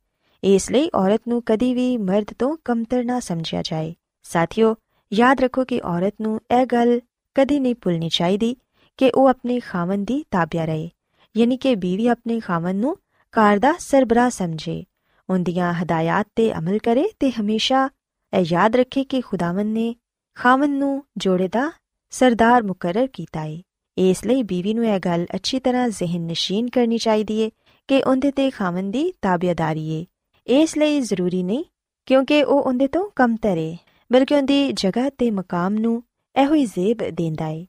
ਇਸ 0.43 0.69
ਲਈ 0.71 0.89
ਔਰਤ 0.95 1.27
ਨੂੰ 1.27 1.41
ਕਦੀ 1.45 1.73
ਵੀ 1.73 1.95
ਮਰਦ 1.97 2.33
ਤੋਂ 2.39 2.55
ਕਮਤਰ 2.65 3.03
ਨਾ 3.03 3.19
ਸਮਝਿਆ 3.19 3.61
ਜਾਏ 3.61 3.93
ਸਾਥੀਓ 4.25 4.75
ਯਾਦ 5.11 5.41
ਰੱਖੋ 5.41 5.63
ਕਿ 5.65 5.79
ਔਰਤ 5.85 6.13
ਨੂੰ 6.21 6.39
ਇਹ 6.51 6.65
ਗੱਲ 6.65 6.99
ਕਦੀ 7.34 7.60
ਨਹੀਂ 7.60 7.74
ਭੁੱਲਣੀ 7.74 8.08
ਚਾਹੀਦੀ 8.08 8.56
ਕਿ 8.98 9.10
ਉਹ 9.10 9.28
ਆਪਣੇ 9.28 9.60
ਖਾਵਨ 9.60 10.04
ਦੀ 10.04 10.24
ਤਾਬਿਆ 10.30 10.64
ਰਹੇ 10.64 10.90
ਯਾਨੀ 11.36 11.56
ਕਿ 11.56 11.74
ਬੀਵੀ 11.74 12.06
ਆਪਣੇ 12.06 12.40
ਖਾਵਨ 12.40 12.76
ਨੂੰ 12.76 12.96
ਘਰ 13.34 13.58
ਦਾ 13.58 13.72
ਸਰਬਰਾਹ 13.78 14.30
ਸਮਝੇ 14.30 14.84
ਉਹਦੀਆਂ 15.30 15.72
ਹਦਾਇਤਾਂ 15.72 16.24
ਤੇ 16.36 16.52
ਅਮਲ 16.52 16.78
ਕਰੇ 16.78 17.08
ਤੇ 17.18 17.30
ਹਮੇਸ਼ਾ 17.30 17.88
ਇਹ 18.32 18.44
ਯਾਦ 18.52 18.76
ਰੱਖੇ 18.76 19.04
ਕਿ 19.04 19.20
ਖੁਦਾਵੰਦ 19.20 19.72
ਨੇ 19.72 19.94
ਖਾਵਨ 20.34 20.70
ਨੂੰ 20.70 21.02
ਜੋੜੇ 21.18 21.48
ਦਾ 21.48 21.72
ਸਰਦਾਰ 22.10 22.62
ਮੁਕਰਰ 22.62 23.06
ਕੀਤਾ 23.06 23.40
ਹੈ 23.40 23.60
ਇਸ 23.96 24.26
ਲਈ 24.26 24.42
ਬੀਵੀ 24.42 24.74
ਨੂੰ 24.74 24.86
ਇਹ 24.86 24.98
ਗੱਲ 25.00 25.26
ਅੱਛੀ 25.34 25.58
ਤਰ੍ਹਾਂ 25.58 25.88
ਜ਼ਿਹਨ 25.88 26.20
ਨਸ਼ੀਨ 26.20 26.68
ਕਰਨੀ 26.68 26.98
ਚਾਹੀਦੀ 26.98 27.42
ਹੈ 27.44 27.48
ਕਿ 27.88 28.02
ਉਹਦੇ 28.02 28.30
ਤੇ 28.30 28.50
ਖਾਵਨ 28.50 28.90
ਦੀ 28.90 29.12
ਤਾਬਿਆਦਾਰੀ 29.22 30.00
ਹੈ 30.00 30.04
ਇਸ 30.46 30.78
ਲਈ 30.78 31.00
ਜ਼ਰੂਰੀ 31.00 31.42
ਨਹੀਂ 31.42 31.64
ਕਿਉਂਕਿ 32.06 32.42
ਉਹ 32.42 32.62
ਉਹਦੇ 32.62 32.86
ਤੋਂ 32.86 33.10
ਕਮ 33.16 33.36
ਤਰੇ 33.36 33.76
ਬਲਕਿ 34.12 34.34
ਉਹਦੀ 34.34 34.72
ਜਗ੍ਹਾ 34.72 35.10
ਤੇ 35.10 35.30
ਮਕਾਮ 35.30 35.74
ਨੂੰ 35.74 36.02
ਇਹੋ 36.35 36.53
ਹੀ 36.53 36.65
ਜ਼ੇਬ 36.65 37.03
ਦਿੰਦਾ 37.11 37.45
ਹੈ 37.45 37.65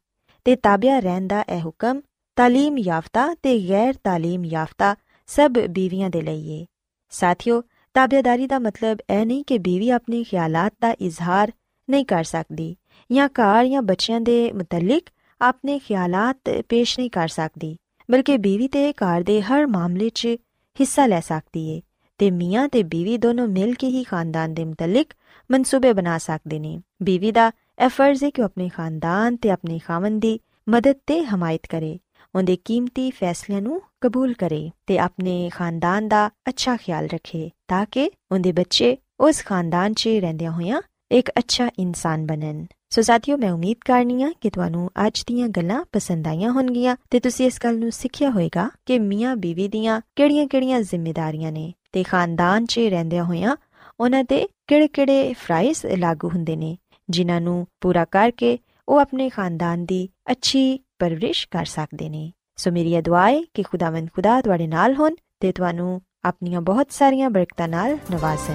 ਤੇ 0.46 0.56
ਤਾਬਿਆ 0.56 0.98
ਰਹਿਣ 0.98 1.26
ਦਾ 1.26 1.44
ਇਹ 1.48 1.60
ਹੁਕਮ 1.60 2.00
تعلیم 2.36 2.78
ਯਾਫਤਾ 2.78 3.26
ਤੇ 3.42 3.58
ਗੈਰ 3.68 3.94
تعلیم 4.08 4.44
ਯਾਫਤਾ 4.44 4.94
ਸਭ 5.28 5.58
ਬੀਵੀਆਂ 5.68 6.10
ਦੇ 6.10 6.20
ਲਈ 6.22 6.60
ਹੈ 6.60 6.64
ਸਾਥੀਓ 7.12 7.62
ਤਾਬਿਆਦਾਰੀ 7.94 8.46
ਦਾ 8.46 8.58
ਮਤਲਬ 8.58 8.98
ਇਹ 9.10 9.24
ਨਹੀਂ 9.26 9.44
ਕਿ 9.44 9.58
ਬੀਵੀ 9.58 9.90
ਆਪਣੇ 9.90 10.22
ਖਿਆਲਾਤ 10.24 10.72
ਦਾ 10.80 10.94
ਇਜ਼ਹਾਰ 11.00 11.52
ਨਹੀਂ 11.88 12.04
ਕਰ 12.04 12.24
ਸਕਦੀ 12.24 12.74
ਜਾਂ 13.10 13.28
ਘਰ 13.28 13.66
ਜਾਂ 13.66 13.82
ਬੱਚਿਆਂ 13.82 14.20
ਦੇ 14.20 14.52
ਮੁਤਲਕ 14.52 15.10
ਆਪਣੇ 15.40 15.78
ਖਿਆਲਾਤ 15.78 16.50
ਪੇਸ਼ 16.68 16.98
ਨਹੀਂ 16.98 17.10
ਕਰ 17.10 17.28
ਸਕਦੀ 17.28 17.76
ਬਲਕਿ 18.08 18.36
ਬੀਵੀ 18.38 18.68
ਤੇ 18.68 18.92
ਘਰ 18.92 19.22
ਦੇ 19.22 19.40
ਹਰ 19.42 19.66
ਮਾਮਲੇ 19.66 20.08
'ਚ 20.08 20.36
ਹਿੱਸਾ 20.76 21.06
ਲੈ 21.06 21.20
ਸਕਦੀ 21.20 21.74
ਹੈ 21.74 21.80
ਤੇ 22.20 22.30
ਮੀਆਂ 22.30 22.68
ਤੇ 22.68 22.82
ਬੀਵੀ 22.82 23.16
ਦੋਨੋਂ 23.18 23.46
ਮਿਲ 23.48 23.74
ਕੇ 23.74 23.86
ਹੀ 23.86 24.02
ਖਾਨਦਾਨ 24.04 24.54
ਦੇ 24.54 24.64
ਮੁਤਲਕ 24.64 25.12
ਮਨਸੂਬੇ 25.50 25.92
ਬਣਾ 25.92 26.18
ਸਕਦੇ 26.18 26.58
ਨੇ 26.58 26.78
ਬੀਵੀ 27.02 27.32
ਦਾ 27.32 27.50
ਇਹ 27.81 27.89
ਫਰਜ਼ 27.89 28.23
ਹੈ 28.23 28.29
ਕਿ 28.29 28.41
ਉਹ 28.41 28.45
ਆਪਣੇ 28.45 28.69
ਖਾਨਦਾਨ 28.69 29.35
ਤੇ 29.35 29.49
ਆਪਣੇ 29.49 29.79
ਖਾਵਨ 29.79 30.19
ਦੀ 30.19 30.39
ਮਦਦ 30.69 30.95
ਤੇ 31.07 31.23
ਹਮਾਇਤ 31.23 31.67
ਕਰੇ, 31.69 31.99
ਉਹਦੇ 32.35 32.57
ਕੀਮਤੀ 32.65 33.11
ਫੈਸਲਿਆਂ 33.11 33.61
ਨੂੰ 33.61 33.81
ਕਬੂਲ 34.01 34.33
ਕਰੇ 34.33 34.71
ਤੇ 34.87 34.99
ਆਪਣੇ 34.99 35.49
ਖਾਨਦਾਨ 35.53 36.07
ਦਾ 36.07 36.29
ਅੱਛਾ 36.49 36.75
ਖਿਆਲ 36.77 37.05
ਰੱਖੇ, 37.05 37.49
ਤਾਂ 37.67 37.85
ਕਿ 37.91 38.11
ਉਹਦੇ 38.31 38.51
ਬੱਚੇ 38.51 38.97
ਉਸ 39.19 39.45
ਖਾਨਦਾਨ 39.45 39.93
'ਚ 39.93 40.07
ਰਹਿੰਦਿਆਂ 40.07 40.51
ਹੋਇਆਂ 40.51 40.81
ਇੱਕ 41.11 41.29
ਅੱਛਾ 41.29 41.69
ਇਨਸਾਨ 41.79 42.25
ਬਣਨ। 42.25 42.65
ਸੋ 42.89 43.01
ਸਾਥੀਓ, 43.01 43.37
ਮੈਂ 43.37 43.51
ਉਮੀਦ 43.51 43.77
ਕਰਨੀ 43.85 44.23
ਆ 44.23 44.31
ਕਿ 44.41 44.49
ਤੁਹਾਨੂੰ 44.49 44.91
ਅੱਜ 45.07 45.23
ਦੀਆਂ 45.27 45.47
ਗੱਲਾਂ 45.47 45.85
ਪਸੰਦ 45.91 46.27
ਆਈਆਂ 46.27 46.51
ਹੋਣਗੀਆਂ 46.51 46.95
ਤੇ 47.09 47.19
ਤੁਸੀਂ 47.19 47.45
ਇਸ 47.45 47.59
ਗੱਲ 47.63 47.79
ਨੂੰ 47.79 47.91
ਸਿੱਖਿਆ 47.91 48.29
ਹੋਵੇਗਾ 48.29 48.69
ਕਿ 48.85 48.99
ਮੀਆਂ 48.99 49.35
ਬੀਵੀ 49.35 49.67
ਦੀਆਂ 49.67 50.01
ਕਿਹੜੀਆਂ-ਕਿਹੜੀਆਂ 50.15 50.81
ਜ਼ਿੰਮੇਵਾਰੀਆਂ 50.81 51.51
ਨੇ 51.51 51.73
ਤੇ 51.91 52.03
ਖਾਨਦਾਨ 52.03 52.65
'ਚ 52.65 52.79
ਰਹਿੰਦਿਆਂ 52.79 53.23
ਹੋਇਆਂ 53.23 53.55
ਉਹਨਾਂ 53.99 54.23
ਤੇ 54.23 54.47
ਕਿਹੜੇ-ਕਿਹੜੇ 54.67 55.33
ਫਰਾਈਜ਼ 55.33 55.85
ਲਾਗੂ 55.85 56.29
ਹੁੰਦੇ 56.29 56.55
ਨੇ। 56.55 56.77
ਜਿਨ੍ਹਾਂ 57.11 57.41
ਨੂੰ 57.41 57.67
ਪੂਰਾ 57.81 58.05
ਕਰਕੇ 58.05 58.57
ਉਹ 58.89 58.97
ਆਪਣੇ 58.97 59.29
ਖਾਨਦਾਨ 59.29 59.85
ਦੀ 59.85 60.09
ਅੱਛੀ 60.31 60.79
ਪਰਵਰਿਸ਼ 60.99 61.47
ਕਰ 61.51 61.65
ਸਕਦੇ 61.65 62.09
ਨੇ। 62.09 62.31
ਸੋ 62.57 62.71
ਮੇਰੀ 62.71 63.01
ਦੁਆ 63.01 63.29
ਹੈ 63.29 63.41
ਕਿ 63.53 63.63
ਖੁਦਾਵੰਦ 63.63 64.09
ਖੁਦਾ 64.15 64.41
ਤੁਹਾਡੇ 64.41 64.67
ਨਾਲ 64.67 64.95
ਹੋਣ 64.95 65.15
ਤੇ 65.39 65.51
ਤੁਹਾਨੂੰ 65.51 66.01
ਆਪਣੀਆਂ 66.25 66.61
ਬਹੁਤ 66.61 66.91
ਸਾਰੀਆਂ 66.91 67.29
ਬਰਕਤਾਂ 67.29 67.67
ਨਾਲ 67.67 67.97
ਨਵਾਜ਼ੇ 68.11 68.53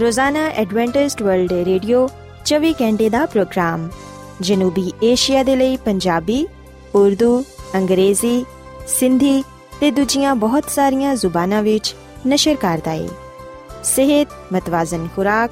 ਰੋਜ਼ਾਨਾ 0.00 0.46
ਐਡਵੈਂਟਿਸਟ 0.46 1.22
ਵਰਲਡ 1.22 1.52
ਰੇਡੀਓ 1.52 2.08
24 2.44 2.72
ਘੰਟੇ 2.82 3.08
ਦਾ 3.10 3.26
ਪ੍ਰੋਗਰਾਮ, 3.26 3.88
ਜਨੂਬੀ 4.40 4.92
ਏਸ਼ੀਆ 5.02 5.42
ਦੇ 5.42 5.56
ਲਈ 5.56 5.76
ਪੰਜਾਬੀ, 5.76 6.46
ਉਰਦੂ, 6.94 7.44
ਅੰਗਰੇਜ਼ੀ, 7.74 8.44
ਸਿੰਧੀ 8.88 9.42
ਤੇ 9.79 9.91
ਦੂਜੀਆਂ 9.91 10.35
ਬਹੁਤ 10.35 10.69
ਸਾਰੀਆਂ 10.69 11.15
ਜ਼ੁਬਾਨਾਂ 11.15 11.61
ਵਿੱਚ 11.63 11.95
ਨਸ਼ਰ 12.27 12.55
ਕਰਦਾ 12.55 12.91
ਹੈ 12.91 13.07
ਸਿਹਤ 13.83 14.53
ਮਤਵਾਜ਼ਨ 14.53 15.07
ਖੁਰਾਕ 15.15 15.51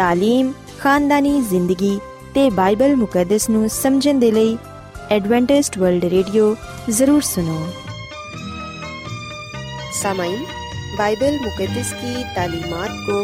تعلیم 0.00 0.52
ਖਾਨਦਾਨੀ 0.78 1.40
ਜ਼ਿੰਦਗੀ 1.40 1.98
ਤੇ 2.34 2.50
ਬਾਈਬਲ 2.50 2.96
ਮੁਕੱਦਸ 2.96 3.48
ਨੂੰ 3.50 3.68
ਸਮਝਣ 3.70 4.18
ਦੇ 4.18 4.30
ਲਈ 4.30 4.56
ਐਡਵੈਂਟਿਸਟ 5.10 5.78
ਵਰਲਡ 5.78 6.04
ਰੇਡੀਓ 6.04 6.54
ਜ਼ਰੂਰ 6.90 7.22
ਸੁਨੋ 7.22 7.66
सामाइन 9.96 10.40
बाइबल 10.96 11.36
मुकद्दस 11.42 11.90
की 11.92 12.24
तालीमात 12.34 12.96
को 13.04 13.14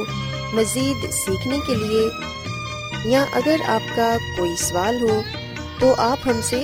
मज़ीद 0.56 1.02
सीखने 1.12 1.58
के 1.66 1.75
लिए 1.75 2.04
या 3.06 3.22
अगर 3.34 3.64
आपका 3.70 4.06
कोई 4.37 4.54
सवाल 4.58 5.00
हो 5.00 5.16
तो 5.80 5.90
आप 6.02 6.25
हमसे 6.25 6.60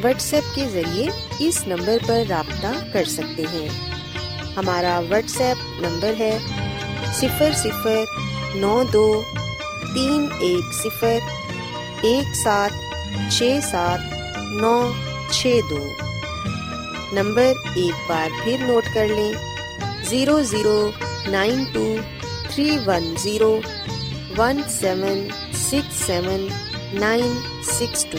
व्हाट्सएप 0.00 0.44
के 0.54 0.66
ज़रिए 0.70 1.10
इस 1.48 1.62
नंबर 1.68 1.98
पर 2.08 2.26
रबता 2.26 2.72
कर 2.92 3.04
सकते 3.04 3.42
हैं। 3.48 3.68
हमारा 4.54 4.98
व्हाट्सएप 5.00 5.58
नंबर 5.82 6.14
है 6.14 6.32
सिफर 7.12 7.52
सिफर 7.54 8.58
नौ 8.60 8.82
दो 8.92 9.06
तीन 9.84 10.24
एक 10.44 10.72
सिफर 10.74 12.06
एक 12.06 12.34
सात 12.36 12.72
छ 13.32 13.50
सात 13.62 14.10
नौ 14.62 14.76
छ 15.32 15.52
दो। 15.70 15.82
नंबर 17.16 17.78
एक 17.78 18.06
बार 18.08 18.30
फिर 18.44 18.66
नोट 18.66 18.84
कर 18.94 19.14
लें। 19.16 19.32
Zero 20.08 20.40
zero 20.44 20.76
nine 21.32 21.64
two 21.74 21.84
three 22.50 22.78
one 22.86 23.14
zero 23.22 23.50
one 24.38 24.62
seven 24.70 25.28
six 25.60 26.06
seven 26.06 26.48
nine 27.00 27.38
six 27.68 28.06
two. 28.12 28.18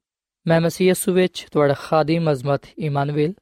ਮੈਂ 0.47 0.61
ਮਸੀਹ 0.61 0.87
ਯਿਸੂ 0.87 1.13
ਵਿੱਚ 1.13 1.47
ਤੁਹਾਡਾ 1.51 1.73
ਖਾਦੀਮ 1.73 2.31
ਅਜ਼ਮਤ 2.31 2.61
ਇਮਾਨੁਅਲ 2.79 3.33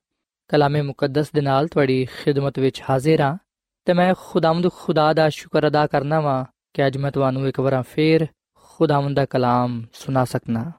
ਕਲਾਮੇ 0.48 0.82
ਮੁਕੱਦਸ 0.82 1.32
ਦੇ 1.32 1.42
ਨਾਲ 1.42 1.68
ਤੁਹਾਡੀ 1.68 2.06
ਖਿਦਮਤ 2.06 2.60
ਵਿੱਚ 2.60 2.82
ਹਾਜ਼ਰ 2.90 3.22
ਹਾਂ 3.22 3.38
ਤੇ 3.86 3.94
ਮੈਂ 3.94 4.14
ਖੁਦਾਵੰਦ 4.18 4.72
ਖੁਦਾ 4.72 5.14
ਦਾ 5.14 5.30
ਸ਼ੁਕਰ 5.30 5.68
ਅਦਾ 5.68 5.88
ਕਰਨਾ 5.88 6.20
ਵਾਂ 6.20 6.46
ਕਿ 6.74 6.88
ਅੱਜ 6.88 6.98
ਮੈਂ 6.98 7.12
ਤੁਹਾਨੂੰ 7.12 7.48
ਇੱਕ 7.48 7.60
ਵਾਰ 7.60 7.82
ਫੇਰ 7.82 8.28
ਖੁਦਾਵੰਦ 8.54 9.16
ਦਾ 9.16 9.26
ਕਲਾਮ 9.26 9.86
ਸੁਣਾ 9.94 10.26
ਸਕਣਾ 10.26 10.72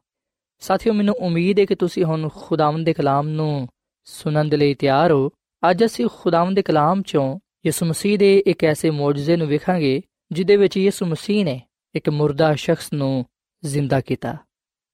ਸਾਥੀਓ, 0.58 0.92
ਮੈਨੂੰ 0.92 1.14
ਉਮੀਦ 1.14 1.58
ਹੈ 1.58 1.64
ਕਿ 1.64 1.74
ਤੁਸੀਂ 1.74 2.04
ਹੁਣ 2.04 2.28
ਖੁਦਾਵੰਦ 2.34 2.86
ਦੇ 2.86 2.92
ਕਲਾਮ 2.92 3.28
ਨੂੰ 3.28 3.68
ਸੁਣਨ 4.04 4.48
ਦੇ 4.48 4.56
ਲਈ 4.56 4.74
ਤਿਆਰ 4.74 5.12
ਹੋ। 5.12 5.30
ਅੱਜ 5.70 5.84
ਅਸੀਂ 5.84 6.08
ਖੁਦਾਵੰਦ 6.14 6.56
ਦੇ 6.56 6.62
ਕਲਾਮ 6.62 7.02
ਚੋਂ 7.02 7.38
ਯਿਸੂ 7.66 7.86
ਮਸੀਹ 7.86 8.18
ਦੇ 8.18 8.42
ਇੱਕ 8.46 8.64
ਐਸੇ 8.64 8.90
ਮੌਜੂਜ਼ੇ 8.90 9.36
ਨੂੰ 9.36 9.46
ਵੇਖਾਂਗੇ 9.46 10.02
ਜਿਦੇ 10.32 10.56
ਵਿੱਚ 10.56 10.76
ਯਿਸੂ 10.76 11.06
ਮਸੀਹ 11.06 11.44
ਨੇ 11.44 11.62
ਇੱਕ 11.94 12.10
ਮੁਰਦਾ 12.10 12.54
ਸ਼ਖਸ 12.54 12.92
ਨੂੰ 12.92 13.24
ਜ਼ਿੰਦਾ 13.64 14.00
ਕੀਤਾ। 14.00 14.36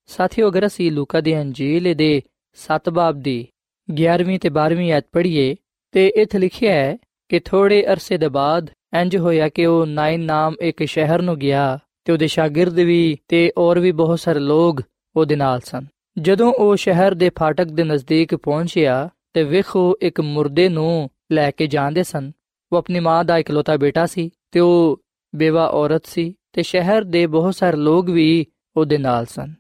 ਸਾਥੀਓ, 0.07 0.49
ਅਗਰ 0.49 0.67
ਅਸੀਂ 0.67 0.93
ਲੂਕਾ 0.93 1.21
ਦੀ 1.21 1.41
ਅੰਜੀਲ 1.41 1.95
ਦੇ 1.95 2.23
7 2.57 2.91
ਬਾਬ 2.91 3.21
ਦੀ 3.21 3.47
11ਵੀਂ 3.89 4.39
ਤੇ 4.41 4.49
12ਵੀਂ 4.49 4.93
ਆਇਤ 4.93 5.07
ਪੜ੍ਹੀਏ, 5.13 5.57
ਤੇ 5.93 6.07
ਇੱਥੇ 6.09 6.39
ਲਿਖਿਆ 6.39 6.73
ਹੈ 6.73 6.97
ਕਿ 7.29 7.41
ਥੋੜੇ 7.41 7.87
ਅਰਸੇ 7.87 8.19
ਦੇ 8.19 8.29
ਬਾਅਦ 8.29 8.71
ਇੰਜ 9.01 9.17
ਹੋਇਆ 9.17 9.49
ਕਿ 9.49 9.67
ਉਹ 9.67 9.87
ਨਾਇਨ 9.87 10.21
ਨਾਮ 10.21 10.55
ਇੱਕ 10.61 10.85
ਸ਼ਹਿਰ 10.85 11.23
ਨੂੰ 11.23 11.37
ਗਿਆ 11.39 11.79
ਤੇ 12.05 12.13
ਉਹਦੇ 12.13 12.27
ਸ਼ਾਗਿਰਦ 12.27 12.79
ਵੀ 12.81 13.17
ਤੇ 13.29 13.53
ਹੋਰ 13.59 13.79
ਵੀ 13.79 13.93
ਬਹੁਤ 13.93 14.21
ਸਾਰੇ 14.21 14.39
ਲੋਕ 14.39 14.83
ਉਹਦੇ 15.17 15.37
ਨਾਲ 15.37 15.61
ਸਨ। 15.61 15.87
ਜਦੋਂ 16.19 16.53
ਉਹ 16.53 16.77
ਸ਼ਹਿਰ 16.77 17.15
ਦੇ 17.15 17.31
ਫਾਟਕ 17.39 17.65
ਦੇ 17.65 17.85
ਨਜ਼ਦੀਕ 17.85 18.35
ਪਹੁੰਚਿਆ 18.35 19.09
ਤੇ 19.33 19.43
ਵੇਖੋ, 19.43 19.97
ਇੱਕ 20.03 20.21
ਮੁਰਦੇ 20.21 20.69
ਨੂੰ 20.69 21.11
ਲੈ 21.33 21.51
ਕੇ 21.51 21.67
ਜਾਂਦੇ 21.67 22.03
ਸਨ। 22.03 22.33
ਉਹ 22.73 22.79
ਆਪਣੀ 22.79 23.01
ਮਾਂ 23.01 23.25
ਦਾ 23.25 23.39
ਇਕਲੌਤਾ 23.39 23.77
ਬੇਟਾ 23.77 24.07
ਸੀ 24.07 24.31
ਤੇ 24.53 24.61
ਉਹ 24.61 25.03
ਬੇਵਾ 25.35 25.67
ਔਰਤ 25.67 26.07
ਸੀ 26.07 26.35
ਤੇ 26.53 26.63
ਸ਼ਹਿਰ 26.63 27.05
ਦੇ 27.05 27.27
ਬਹੁਤ 27.27 27.55
ਸਾਰੇ 27.55 27.77
ਲੋਕ 27.77 28.11
ਵੀ 28.11 28.47
ਉਹਦੇ 28.77 28.99
ਨਾਲ 28.99 29.27
ਸਨ। 29.27 29.53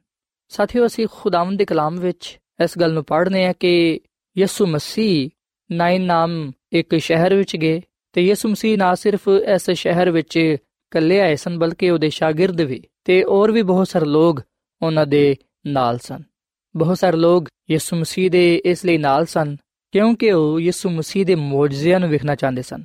ਸਾਥੀਓ, 0.48 0.86
ਅਸੀਂ 0.86 1.06
ਖੁਦਾਵੰਦ 1.12 1.58
ਦੇ 1.58 1.64
ਕਲਾਮ 1.64 1.96
ਵਿੱਚ 2.00 2.38
ਇਸ 2.64 2.78
ਗੱਲ 2.78 2.92
ਨੂੰ 2.92 3.04
ਪੜ੍ਹਨੇ 3.04 3.46
ਆ 3.46 3.52
ਕਿ 3.52 4.00
ਯਿਸੂ 4.38 4.66
ਮਸੀਹ 4.66 5.30
ਨਾਇਨ 5.72 6.02
ਨਾਮ 6.02 6.52
ਇੱਕ 6.72 6.96
ਸ਼ਹਿਰ 6.96 7.34
ਵਿੱਚ 7.34 7.56
ਗਏ 7.56 7.80
ਤੇ 8.12 8.22
ਯਿਸੂ 8.22 8.48
ਮਸੀਹ 8.48 8.78
ਨਾ 8.78 8.94
ਸਿਰਫ 8.94 9.28
ਇਸ 9.54 9.70
ਸ਼ਹਿਰ 9.70 10.10
ਵਿੱਚ 10.10 10.36
ਇਕੱਲੇ 10.36 11.20
ਆਏ 11.20 11.36
ਸਨ, 11.36 11.58
ਬਲਕਿ 11.58 11.90
ਉਹਦੇ 11.90 12.10
ਸ਼ਾਗਿਰਦ 12.10 12.60
ਵੀ 12.60 12.82
ਤੇ 13.04 13.24
ਹੋਰ 13.24 13.52
ਵੀ 13.52 13.62
ਬਹੁਤ 13.62 13.88
ਸਾਰੇ 13.88 14.04
ਲੋਕ 14.04 14.42
ਉਹਨਾਂ 14.82 15.06
ਦੇ 15.06 15.36
ਨਾਲ 15.66 15.98
ਸਨ। 15.98 16.22
ਬਹੁਤ 16.76 16.98
ਸਾਰੇ 16.98 17.16
ਲੋਕ 17.16 17.48
ਯਿਸੂ 17.70 17.96
ਮਸੀਹ 17.96 18.30
ਦੇ 18.30 18.62
ਇਸ 18.64 18.84
ਲਈ 18.84 18.98
ਨਾਲ 18.98 19.26
ਸਨ 19.26 19.56
ਕਿਉਂਕਿ 19.92 20.32
ਉਹ 20.32 20.60
ਯਿਸੂ 20.60 20.90
ਮਸੀਹ 20.90 21.26
ਦੇ 21.26 21.34
ਮੌਜਜ਼ਿਆਂ 21.34 22.00
ਨੂੰ 22.00 22.08
ਵੇਖਣਾ 22.08 22.34
ਚਾਹੁੰਦੇ 22.34 22.62
ਸਨ 22.62 22.84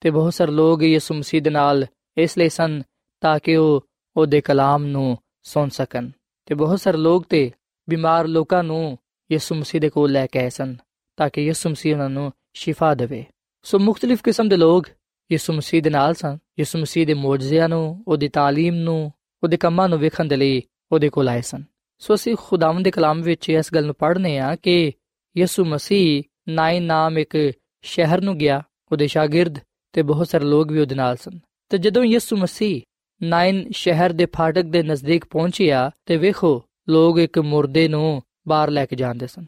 ਤੇ 0.00 0.10
ਬਹੁਤ 0.10 0.34
ਸਾਰੇ 0.34 0.52
ਲੋਕ 0.52 0.82
ਯਿਸੂ 0.82 1.14
ਮਸੀਹ 1.14 1.42
ਦੇ 1.42 1.50
ਨਾਲ 1.50 1.86
ਇਸ 2.18 2.38
ਲਈ 2.38 2.48
ਸਨ 2.48 2.82
ਤਾਂ 3.20 3.38
ਕਿ 3.38 3.56
ਉਹ 3.56 3.86
ਉਹਦੇ 4.16 4.40
ਕਲਾਮ 4.40 4.84
ਨੂੰ 4.84 5.18
ਸੁਣ 5.42 5.68
ਸਕਣ। 5.68 6.10
ਤੇ 6.45 6.55
ਬਹੁਤ 6.55 6.79
ਸਾਰੇ 6.79 6.97
ਲੋਕ 6.97 7.25
ਤੇ 7.29 7.51
ਬਿਮਾਰ 7.89 8.27
ਲੋਕਾਂ 8.27 8.63
ਨੂੰ 8.63 8.97
ਯਿਸੂ 9.31 9.55
ਮਸੀਹ 9.55 9.81
ਦੇ 9.81 9.89
ਕੋਲ 9.89 10.11
ਲੈ 10.11 10.27
ਕੇ 10.27 10.39
ਆਏ 10.39 10.49
ਸਨ 10.49 10.75
ਤਾਂ 11.17 11.29
ਕਿ 11.29 11.41
ਯਿਸੂ 11.41 11.69
ਮਸੀਹ 11.69 11.93
ਉਹਨਾਂ 11.93 12.09
ਨੂੰ 12.09 12.31
ਸ਼ਿਫਾ 12.53 12.95
ਦੇਵੇ 12.95 13.25
ਸੋ 13.63 13.79
ਮੁxtਲਿਫ 13.79 14.21
ਕਿਸਮ 14.21 14.49
ਦੇ 14.49 14.57
ਲੋਕ 14.57 14.87
ਯਿਸੂ 15.31 15.53
ਮਸੀਹ 15.53 15.81
ਦੇ 15.81 15.89
ਨਾਲ 15.89 16.13
ਸਨ 16.13 16.37
ਯਿਸੂ 16.59 16.79
ਮਸੀਹ 16.79 17.07
ਦੇ 17.07 17.13
ਮੌਜਜ਼ਿਆਂ 17.13 17.69
ਨੂੰ 17.69 18.03
ਉਹਦੀ 18.07 18.27
تعلیم 18.27 18.73
ਨੂੰ 18.73 19.11
ਉਹਦੇ 19.43 19.57
ਕੰਮਾਂ 19.57 19.89
ਨੂੰ 19.89 19.99
ਵੇਖਣ 19.99 20.25
ਦੇ 20.25 20.35
ਲਈ 20.35 20.61
ਉਹਦੇ 20.91 21.09
ਕੋਲ 21.09 21.29
ਆਏ 21.29 21.41
ਸਨ 21.41 21.63
ਸੋ 21.99 22.15
ਅਸੀਂ 22.15 22.35
ਖੁਦਾਵੰਦ 22.35 22.83
ਦੇ 22.83 22.91
ਕਲਾਮ 22.91 23.21
ਵਿੱਚ 23.21 23.49
ਇਸ 23.49 23.73
ਗੱਲ 23.73 23.85
ਨੂੰ 23.85 23.95
ਪੜ੍ਹਨੇ 23.95 24.37
ਆ 24.39 24.55
ਕਿ 24.55 24.93
ਯਿਸੂ 25.37 25.65
ਮਸੀਹ 25.65 26.23
ਨਾਇਨ 26.49 26.83
ਨਾਮ 26.83 27.17
ਇੱਕ 27.17 27.51
ਸ਼ਹਿਰ 27.81 28.21
ਨੂੰ 28.21 28.37
ਗਿਆ 28.37 28.63
ਉਹਦੇ 28.91 29.07
ਸ਼ਾਗਿਰਦ 29.07 29.59
ਤੇ 29.93 30.01
ਬਹੁਤ 30.01 30.27
ਸਾਰੇ 30.27 30.45
ਲੋਕ 30.45 30.71
ਵੀ 30.71 30.79
ਉਹਦੇ 30.79 30.95
ਨਾਲ 30.95 31.17
ਸਨ 31.17 31.39
ਤੇ 31.69 31.77
ਜਦੋਂ 31.77 32.03
ਯਿਸੂ 32.03 32.37
ਮਸੀਹ 32.37 32.81
ਨਾਇਨ 33.22 33.70
ਸ਼ਹਿਰ 33.70 34.12
ਦੇ 34.12 34.26
ਫਾਟਕ 34.26 34.62
ਦੇ 34.62 34.82
ਨਜ਼ਦੀਕ 34.82 35.24
ਪਹੁੰਚਿਆ 35.24 35.90
ਤੇ 36.06 36.16
ਵੇਖੋ, 36.16 36.64
ਲੋਕ 36.88 37.18
ਇੱਕ 37.18 37.38
ਮੁਰਦੇ 37.38 37.88
ਨੂੰ 37.88 38.22
ਬਾਹਰ 38.48 38.70
ਲੈ 38.70 38.86
ਕੇ 38.86 38.96
ਜਾਂਦੇ 38.96 39.26
ਸਨ। 39.26 39.44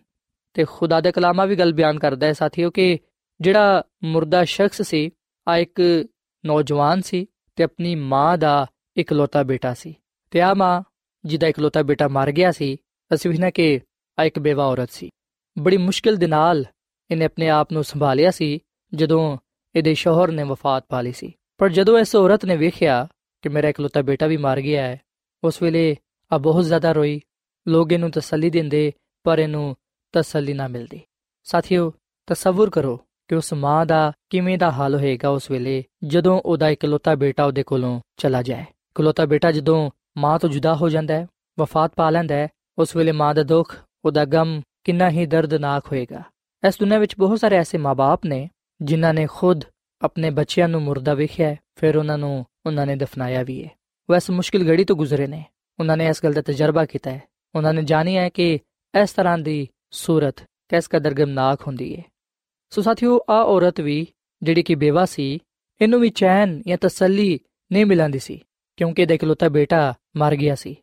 ਤੇ 0.55 0.65
ਖੁਦਾ 0.65 1.01
ਦੇ 1.01 1.13
ਕਲਾਮਾ 1.13 1.45
ਵੀ 1.45 1.57
ਗੱਲ 1.57 1.73
ਬਿਆਨ 1.73 1.99
ਕਰਦਾ 1.99 2.27
ਹੈ 2.27 2.33
ਸਾਥੀਓ 2.33 2.71
ਕਿ 2.71 2.99
ਜਿਹੜਾ 3.41 3.83
ਮੁਰਦਾ 4.05 4.45
ਸ਼ਖਸ 4.45 4.83
ਸੀ, 4.83 5.11
ਆ 5.49 5.57
ਇੱਕ 5.57 6.07
ਨੌਜਵਾਨ 6.47 7.01
ਸੀ 7.01 7.27
ਤੇ 7.57 7.65
ਆਪਣੀ 7.65 7.95
ਮਾਂ 7.95 8.39
ਦਾ 8.39 8.67
ਇਕਲੌਤਾ 8.97 9.43
ਬੇਟਾ 9.43 9.75
ਸੀ। 9.75 9.95
ਤੇ 10.31 10.41
ਆ 10.41 10.55
ਮਾਂ 10.55 10.83
ਜਿਹਦਾ 11.25 11.47
ਇਕਲੌਤਾ 11.47 11.83
ਬੇਟਾ 11.83 12.09
ਮਰ 12.09 12.33
ਗਿਆ 12.33 12.53
ਸੀ, 12.53 12.77
ਅਸੀਂ 13.15 13.31
ਵੀ 13.31 13.39
ਨਾ 13.39 13.51
ਕਿ 13.51 13.81
ਆ 14.19 14.25
ਇੱਕ 14.25 14.39
ਬੇਵਾ 14.39 14.65
ਔਰਤ 14.65 14.91
ਸੀ। 14.91 15.11
ਬੜੀ 15.59 15.77
ਮੁਸ਼ਕਿਲ 15.77 16.17
ਦੇ 16.17 16.27
ਨਾਲ 16.27 16.65
ਇਹਨੇ 17.11 17.25
ਆਪਣੇ 17.25 17.49
ਆਪ 17.49 17.73
ਨੂੰ 17.73 17.85
ਸੰਭਾਲਿਆ 17.85 18.31
ਸੀ 18.31 18.59
ਜਦੋਂ 18.95 19.39
ਇਹਦੇ 19.75 19.95
ਸ਼ੋਹਰ 19.95 20.31
ਨੇ 20.31 20.43
ਵਫਾਤ 20.43 20.85
ਪਾ 20.89 21.01
ਲਈ 21.01 21.13
ਸੀ। 21.13 21.33
ਪਰ 21.59 21.69
ਜਦੋਂ 21.69 21.99
ਇਸ 21.99 22.17
ਔਰਤ 22.17 22.45
ਨੇ 22.45 22.57
ਵੇਖਿਆ 22.57 23.09
ਕਿ 23.43 23.49
ਮੇਰਾ 23.49 23.69
ਇਕਲੌਤਾ 23.69 24.03
ਬੇਟਾ 24.03 24.27
ਵੀ 24.27 24.37
ਮਰ 24.37 24.61
ਗਿਆ 24.61 24.83
ਹੈ। 24.83 25.01
ਉਸ 25.45 25.63
ਵੇਲੇ 25.63 25.97
ਆ 26.33 26.39
ਬਹੁਤ 26.39 26.65
ਜ਼ਿਆਦਾ 26.65 26.93
ਰੋਈ। 26.93 27.21
ਲੋਕ 27.69 27.93
ਇਹਨੂੰ 27.93 28.11
ਤਸੱਲੀ 28.11 28.51
ਦਿੰਦੇ, 28.51 28.93
ਪਰ 29.25 29.39
ਇਹਨੂੰ 29.39 29.77
ਤਸੱਲੀ 30.13 30.53
ਨਾ 30.53 30.69
ਮਿਲਦੀ। 30.69 31.01
ਸਾਥੀਓ, 31.45 31.93
ਤਸਵਰ 32.27 32.71
ਕਰੋ 32.71 33.01
ਕਿ 33.29 33.35
ਉਸ 33.35 33.53
ਮਾਂ 33.53 33.87
ਦਾ 33.87 34.13
ਕਿਵੇਂ 34.31 34.59
ਦਾ 34.59 34.71
ਹਾਲ 34.71 34.95
ਹੋਏਗਾ 34.95 35.29
ਉਸ 35.29 35.51
ਵੇਲੇ 35.51 35.85
ਜਦੋਂ 36.05 36.41
ਉਹਦਾ 36.45 36.69
ਇਕਲੌਤਾ 36.69 37.15
ਬੇਟਾ 37.15 37.45
ਉਹਦੇ 37.45 37.63
ਕੋਲੋਂ 37.63 38.01
ਚਲਾ 38.17 38.43
ਜਾਏ। 38.43 38.63
ਇਕਲੌਤਾ 38.63 39.25
ਬੇਟਾ 39.25 39.53
ਜਦੋਂ 39.53 39.91
ਮਾਂ 40.19 40.39
ਤੋਂ 40.39 40.49
ਜੁਦਾ 40.49 40.75
ਹੋ 40.75 40.89
ਜਾਂਦਾ 40.89 41.15
ਹੈ, 41.15 41.27
ਵਫਾਤ 41.59 41.93
ਪਾ 41.97 42.11
ਲੈਂਦਾ 42.11 42.35
ਹੈ, 42.35 42.49
ਉਸ 42.79 42.97
ਵੇਲੇ 42.97 43.13
ਮਾਂ 43.13 43.35
ਦਾ 43.35 43.43
ਦੁੱਖ, 43.43 43.83
ਉਹਦਾ 44.05 44.25
ਗਮ 44.25 44.61
ਕਿੰਨਾ 44.85 45.11
ਹੀ 45.11 45.27
ਦਰਦਨਾਕ 45.27 45.87
ਹੋਏਗਾ। 45.87 46.23
ਇਸ 46.69 46.79
ਦੁਨੀਆਂ 46.79 47.01
ਵਿੱਚ 47.01 47.19
ਬਹੁਤ 47.19 47.41
ਸਾਰੇ 47.41 47.57
ਐਸੇ 47.57 47.79
ਮਾਪੇ 47.79 48.29
ਨੇ 48.29 48.51
ਜਿਨ੍ਹਾਂ 48.83 49.15
ਨੇ 49.15 49.27
ਖੁਦ 49.27 49.65
ਆਪਣੇ 50.03 50.31
ਬੱਚਿਆਂ 50.31 50.69
ਨੂੰ 50.69 50.83
ਮੁਰਦਾ 50.83 51.15
ਵੇਖਿਆ 51.15 51.57
ਫਿਰ 51.75 51.97
ਉਹਨਾਂ 51.97 52.19
ਨੂੰ 52.19 52.47
ਉਹਨਾਂ 52.67 52.87
ਨੇ 52.87 52.97
ਦਫਨਾਇਆ 52.97 53.43
ਵੀ 53.43 53.65
ਹੈ 53.65 53.71
ਉਹ 54.11 54.17
ਇਸ 54.17 54.31
ਮੁਸ਼ਕਿਲ 54.31 54.71
ਘੜੀ 54.71 54.85
ਤੋਂ 54.85 54.97
ਗੁਜ਼ਰੇ 54.97 55.27
ਨੇ। 55.27 55.45
ਉਹਨਾਂ 55.81 55.97
ਨੇ 55.97 56.07
ਇਸ 56.07 56.23
ਗੱਲ 56.25 56.33
ਦਾ 56.33 56.43
ਤਜਰਬਾ 56.43 56.85
ਕੀਤਾ 56.85 57.11
ਹੈ 57.11 57.23
ਉਹਨਾਂ 57.55 57.73
ਨੇ 57.75 57.83
ਜਾਣਿਆ 57.83 58.23
ਹੈ 58.23 58.29
ਕਿ 58.29 58.59
ਇਸ 59.03 59.13
ਤਰ੍ਹਾਂ 59.13 59.39
ਦੀ 59.39 59.69
ਸੂਰਤ 59.91 60.41
ਕਿਸ 60.41 60.89
ਕਦਰ 60.89 61.15
ਗਮਨਾਕ 61.15 61.67
ਹੁੰਦੀ 61.67 61.97
ਹੈ 61.97 62.03
ਸੋ 62.71 62.83
ਸਾਥੀਓ, 62.83 63.21
ਆ 63.31 63.43
ਔਰਤ 63.43 63.81
ਵੀ 63.81 64.07
ਜਿਹੜੀ 64.43 64.63
ਕਿ 64.63 64.75
ਬੇਵਾ 64.75 65.05
ਸੀ, 65.05 65.39
ਇਹਨੂੰ 65.81 66.01
ਵੀ 66.01 66.09
ਚੈਨ 66.09 66.63
ਜਾਂ 66.67 66.79
ਤਸੱਲੀ 66.81 67.39
ਨਹੀਂ 67.73 67.87
ਮਿਲੰਦੀ 67.87 68.19
ਸੀ, 68.19 68.41
ਕਿਉਂਕਿ 68.77 69.03
ਇਹਦਾ 69.03 69.15
ਇਕਲੌਤਾ 69.15 69.49
ਬੇਟਾ 69.49 69.95
ਮਰ 70.17 70.37
ਗਿਆ 70.37 70.55
ਸੀ। 70.55 70.77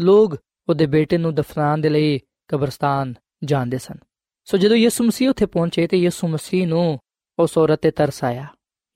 ਲੋਕ 0.00 0.36
ਉਹਦੇ 0.68 0.86
ਬੇਟੇ 0.86 1.18
ਨੂੰ 1.18 1.34
ਦਫਨਾਉਣ 1.34 1.80
ਦੇ 1.80 1.88
ਲਈ 1.88 2.20
ਕਬਰਸਤਾਨ 2.48 3.14
ਜਾਂਦੇ 3.44 3.78
ਸਨ। 3.78 3.96
ਸੋ 4.44 4.56
ਜਦੋਂ 4.56 4.76
ਯਿਸੂ 4.76 5.04
ਮਸੀਹ 5.04 5.30
ਉੱਥੇ 5.30 5.46
ਪਹੁੰਚੇ 5.46 5.86
ਤੇ 5.86 5.96
ਯਿਸੂ 5.96 6.28
ਮਸੀਹ 6.28 6.66
ਨੂੰ 6.66 6.98
ਉਸ 7.38 7.58
ਔਰਤ 7.58 7.80
ਤੇ 7.80 7.90
ਤਰਸ 7.90 8.24
ਆਇਆ। 8.24 8.46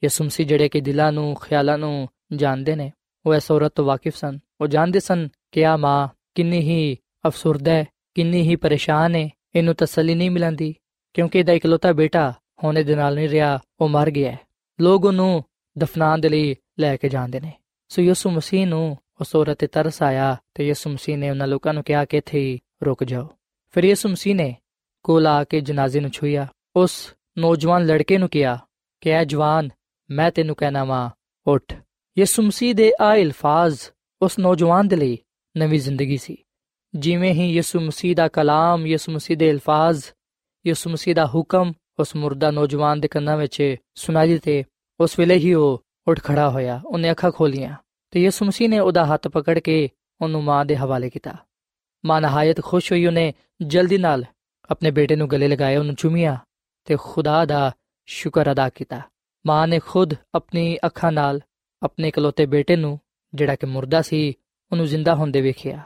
ਯਿਸੂ 0.04 0.24
ਮਸੀਹ 0.24 0.46
ਜਿਹੜੇ 0.46 0.68
ਕਿ 0.68 0.80
ਦਿਲਾਂ 0.80 1.12
ਨੂੰ, 1.12 1.34
ਖਿਆਲਾਂ 1.34 1.78
ਨੂੰ 1.78 2.08
ਜਾਣਦੇ 2.32 2.76
ਨੇ, 2.76 2.92
ਉਹ 3.26 3.34
ਇਸ 3.34 3.50
ਔਰਤ 3.50 3.72
ਤੋਂ 3.74 3.84
ਵਾਕਿਫ 3.84 4.16
ਸਨ। 4.16 4.38
ਉਹ 4.60 4.66
ਜਾਣਦੇ 4.66 5.00
ਸਨ 5.00 5.28
ਕਿ 5.52 5.66
ਆ 5.66 5.76
ਮਾਂ 5.76 6.08
ਕਿੰਨੀ 6.34 6.60
ਹੀ 6.60 6.96
ਅਫਸੁਰਦਾ 7.26 7.72
ਹੈ, 7.72 7.84
ਕਿੰਨੀ 8.14 8.42
ਹੀ 8.42 8.56
ਪਰੇਸ਼ਾਨ 8.56 9.14
ਹੈ, 9.14 9.30
ਇਹਨੂੰ 9.54 9.74
ਤਸੱਲੀ 9.74 10.14
ਨਹੀਂ 10.14 10.30
ਮਿਲੰਦੀ, 10.30 10.74
ਕਿਉਂਕਿ 11.14 11.38
ਇਹਦਾ 11.38 11.52
ਇਕਲੌਤਾ 11.52 11.92
ਬੇਟਾ 11.92 12.32
ਹੋਣੇ 12.64 12.82
ਦੇ 12.82 12.94
ਨਾਲ 12.94 13.14
ਨਹੀਂ 13.14 13.28
ਰਿਹਾ, 13.28 13.58
ਉਹ 13.80 13.88
ਮਰ 13.88 14.10
ਗਿਆ 14.10 14.30
ਹੈ। 14.30 14.38
ਲੋਕ 14.80 15.04
ਉਹਨੂੰ 15.04 15.44
ਦਫਨਾਉਣ 15.78 16.18
ਦੇ 16.18 16.28
ਲਈ 16.28 16.56
ਲੈ 16.80 16.96
ਕੇ 16.96 17.08
ਜਾਂਦੇ 17.08 17.40
ਨੇ। 17.40 17.52
ਸੋ 17.88 18.02
ਯਿਸੂ 18.02 18.30
ਮਸੀਹ 18.30 18.66
ਨੂੰ 18.66 18.98
ਉਸ 19.20 19.36
ਔਰਤ 19.36 19.58
ਤੇ 19.58 19.66
ਤਰਸ 19.66 20.02
ਆਇਆ 20.02 20.36
ਤੇ 20.54 20.66
ਯਿਸੂ 20.66 20.90
ਮਸੀਹ 20.90 21.18
ਨੇ 21.18 21.30
ਉਹਨਾਂ 21.30 21.46
ਲੋਕਾਂ 21.46 21.74
ਨੂੰ 21.74 21.84
ਕਿਹਾ 21.84 22.04
ਕਿ 22.04 22.16
ਇੱਥੇ 22.16 22.40
ਹੀ 22.40 22.58
ਰੁਕ 22.82 23.04
ਜਾਓ। 23.04 23.28
ਫਿਰ 23.70 23.84
ਯਿਸੂ 23.84 24.08
ਮਸੀਹ 24.08 24.34
ਨੇ 24.34 24.56
ਕੋਲ 25.02 25.26
ਆ 25.26 25.44
ਕੇ 25.44 25.60
ਜਨਾਜ਼ੇ 25.60 26.00
ਨੂੰ 26.00 26.10
ਛੁਈਆ 26.10 26.46
ਉਸ 26.76 27.14
ਨੌਜਵਾਨ 27.38 27.86
ਲੜਕੇ 27.86 28.18
ਨੂੰ 28.18 28.28
ਕਿਹਾ 28.28 28.58
ਕਿ, 29.00 29.10
ਐ 29.10 29.24
ਜਵਾਨ 29.24 29.68
ਮੈਂ 30.12 30.30
ਤੈਨੂੰ 30.30 30.56
ਕਹਿਣਾ 30.56 30.84
ਵਾਂ 30.84 31.08
ਉੱਠ 31.46 31.74
ਯਿਸੂ 32.16 32.42
ਮਸੀਹ 32.42 32.74
ਦੇ 32.74 32.92
ਆ 33.00 33.14
ਅਲਫਾਜ਼ 33.14 33.80
ਉਸ 34.22 34.38
ਨੌਜਵਾਨ 34.38 34.88
ਦੇ 34.88 34.96
ਲਈ 34.96 35.18
ਨਵੀਂ 35.54 35.78
ਜ਼ਿੰਦਗੀ 35.80 36.16
ਸੀ 36.16 36.36
ਜਿਵੇਂ 36.94 37.32
ਹੀ 37.34 37.46
ਯਿਸੂ 37.52 37.80
ਮਸੀਹ 37.80 38.14
ਦਾ 38.16 38.26
ਕਲਾਮ 38.28 38.86
ਯਿਸੂ 38.86 39.12
ਮਸੀਹ 39.12 39.36
ਦੇ 39.36 39.50
ਅਲਫਾਜ਼ 39.50 40.04
ਯਿਸੂ 40.64 40.90
ਮਸੀਹ 40.90 41.14
ਦਾ 41.14 41.26
ਹੁਕਮ 41.26 41.72
ਉਸ 41.98 42.14
ਮੁਰਦਾ 42.16 42.50
ਨੌਜਵਾਨ 42.50 43.00
ਦੇ 43.00 43.08
ਕੰਨਾਂ 43.08 43.36
ਵਿੱਚ 43.36 43.62
ਸੁਣਾਈ 43.94 44.28
ਦਿੱਤੇ 44.28 44.64
ਉਸ 45.00 45.18
ਵੇਲੇ 45.18 45.34
ਹੀ 45.34 45.54
ਉਹ 45.54 45.82
ਉੱਠ 46.08 46.20
ਖੜਾ 46.20 46.48
ਹੋਇਆ 46.50 46.80
ਉਹਨੇ 46.86 47.10
ਅੱਖਾਂ 47.10 47.30
ਖੋਲੀਆਂ 47.30 47.74
ਤੇ 48.12 48.22
ਯਿਸੂ 48.22 48.44
ਮਸੀਹ 48.44 48.68
ਨੇ 48.68 48.78
ਉਹਦਾ 48.78 49.04
ਹੱਥ 49.04 49.28
ਪਕੜ 49.28 49.58
ਕੇ 49.58 49.88
ਉਹਨੂੰ 50.20 50.42
ਮਾਂ 50.44 50.64
ਦੇ 50.64 50.76
ਹਵਾਲੇ 50.76 51.10
ਕੀਤਾ 51.10 51.36
ਮਾਂ 52.04 52.20
ਨਹਾਇਤ 52.20 52.60
ਖੁਸ਼ 52.60 52.92
ਹੋਈ 52.92 53.06
ਉਹਨੇ 53.06 53.32
ਜਲਦੀ 53.62 53.98
ਨਾਲ 53.98 54.24
ਆਪਣੇ 54.70 54.90
ਬੇਟੇ 54.90 55.16
ਨੂੰ 55.16 55.28
ਗਲੇ 55.28 55.48
ਲਗਾਇਆ 55.48 55.78
ਉਹਨੂੰ 55.78 55.94
ਚੁੰਮਿਆ 55.94 56.38
ਤੇ 56.84 56.96
ਖੁਦਾ 57.00 57.44
ਦਾ 57.44 57.70
ਸ਼ੁਕਰ 58.08 58.52
ਅਦਾ 58.52 58.68
ਕੀਤਾ 58.68 59.00
ਮਾਂ 59.46 59.68
ਨੇ 59.68 59.78
ਖੁਦ 59.78 60.14
ਆਪਣੀ 60.34 60.78
ਅੱਖਾਂ 60.86 61.12
ਨਾਲ 61.12 61.40
ਆਪਣੇ 61.82 62.08
ਇਕਲੌਤੇ 62.08 62.46
ਬੇਟੇ 62.46 62.76
ਨੂੰ, 62.76 63.00
ਜਿਹੜਾ 63.34 63.54
ਕਿ 63.54 63.66
ਮੁਰਦਾ 63.66 64.02
ਸੀ, 64.02 64.34
ਉਹਨੂੰ 64.72 64.86
ਜ਼ਿੰਦਾ 64.86 65.14
ਹੁੰਦੇ 65.14 65.40
ਵੇਖਿਆ। 65.40 65.80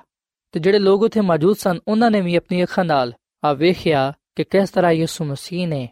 ਤੇ 0.53 0.61
ਜਿਹੜੇ 0.61 0.79
ਲੋਕ 0.79 1.03
ਉੱਥੇ 1.03 1.21
ਮੌਜੂਦ 1.21 1.57
ਸਨ, 1.57 1.79
ਉਹਨਾਂ 1.89 2.11
ਨੇ 2.11 2.21
ਵੀ 2.21 2.37
ਆਪਣੀ 2.37 2.63
ਅੱਖਾਂ 2.63 2.85
ਨਾਲ 2.85 3.13
ਆ 3.45 3.53
ਵੇਖਿਆ 3.53 4.13
ਕਿ 4.37 4.45
ਕਿਸ 4.45 4.71
ਤਰ੍ਹਾਂ 4.71 4.93
ਯਿਸੂ 4.93 5.25
ਮਸੀਹ 5.25 5.69
ਨੇ 5.69 5.89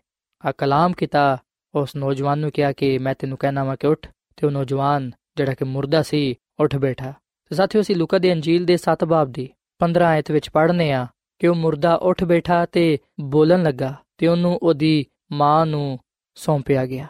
ਆ 0.47 0.53
ਕਲਾਮ 0.53 0.93
ਕੀਤਾ। 0.93 1.39
ਉਸ 1.75 1.97
ਨੌਜਵਾਨ 1.97 2.39
ਨੂੰ 2.39 2.51
ਕਿਹਾ 2.51 2.73
ਕਿ 2.73 2.99
ਮੈਂ 2.99 3.15
ਤੈਨੂੰ 3.19 3.39
ਕਹਿਣਾ 3.39 3.65
ਵਾ 3.65 3.77
ਕਿ 3.77 3.87
ਉੱਠ। 3.87 4.09
ਤੇ 4.37 4.47
ਉਹ 4.47 4.53
ਨੌਜਵਾਨ, 4.53 5.11
ਜਿਹੜਾ 5.37 5.55
ਕਿ 5.55 5.65
ਮੁਰਦਾ 5.65 6.03
ਸੀ, 6.03 6.35
ਉੱਠ 6.61 6.77
ਬੈਠਾ। 6.77 7.13
ਤੇ 7.49 7.55
ਸਾਥੀਓ, 7.55 7.81
ਅਸੀਂ 7.81 7.97
ਲੂਕਾ 7.97 8.19
ਦੇ 8.19 8.33
ਅੰਜੀਲ 8.33 8.65
ਦੇ 8.65 8.77
7 8.77 9.05
ਬਾਬ 9.05 9.33
ਦੀ 9.33 9.49
15 9.79 10.05
ਆਇਤ 10.05 10.31
ਵਿੱਚ 10.31 10.51
ਪੜ੍ਹਨੇ 10.51 10.93
ਆ 10.93 11.07
ਕਿ 11.39 11.47
ਉਹ 11.47 11.55
ਮੁਰਦਾ 11.55 11.95
ਉੱਠ 11.95 12.25
ਬੈਠਾ 12.25 12.67
ਤੇ 12.67 12.99
ਬੋਲਣ 13.21 13.63
ਲੱਗਾ 13.63 13.95
ਤੇ 14.19 14.27
ਉਹਨੂੰ 14.27 14.59
ਉਹਦੀ 14.63 15.07
ਮਾਂ 15.33 15.67
ਨੂੰ 15.67 15.99
ਸੌਂਪਿਆ 16.35 16.87
ਗਿਆ। 16.87 17.07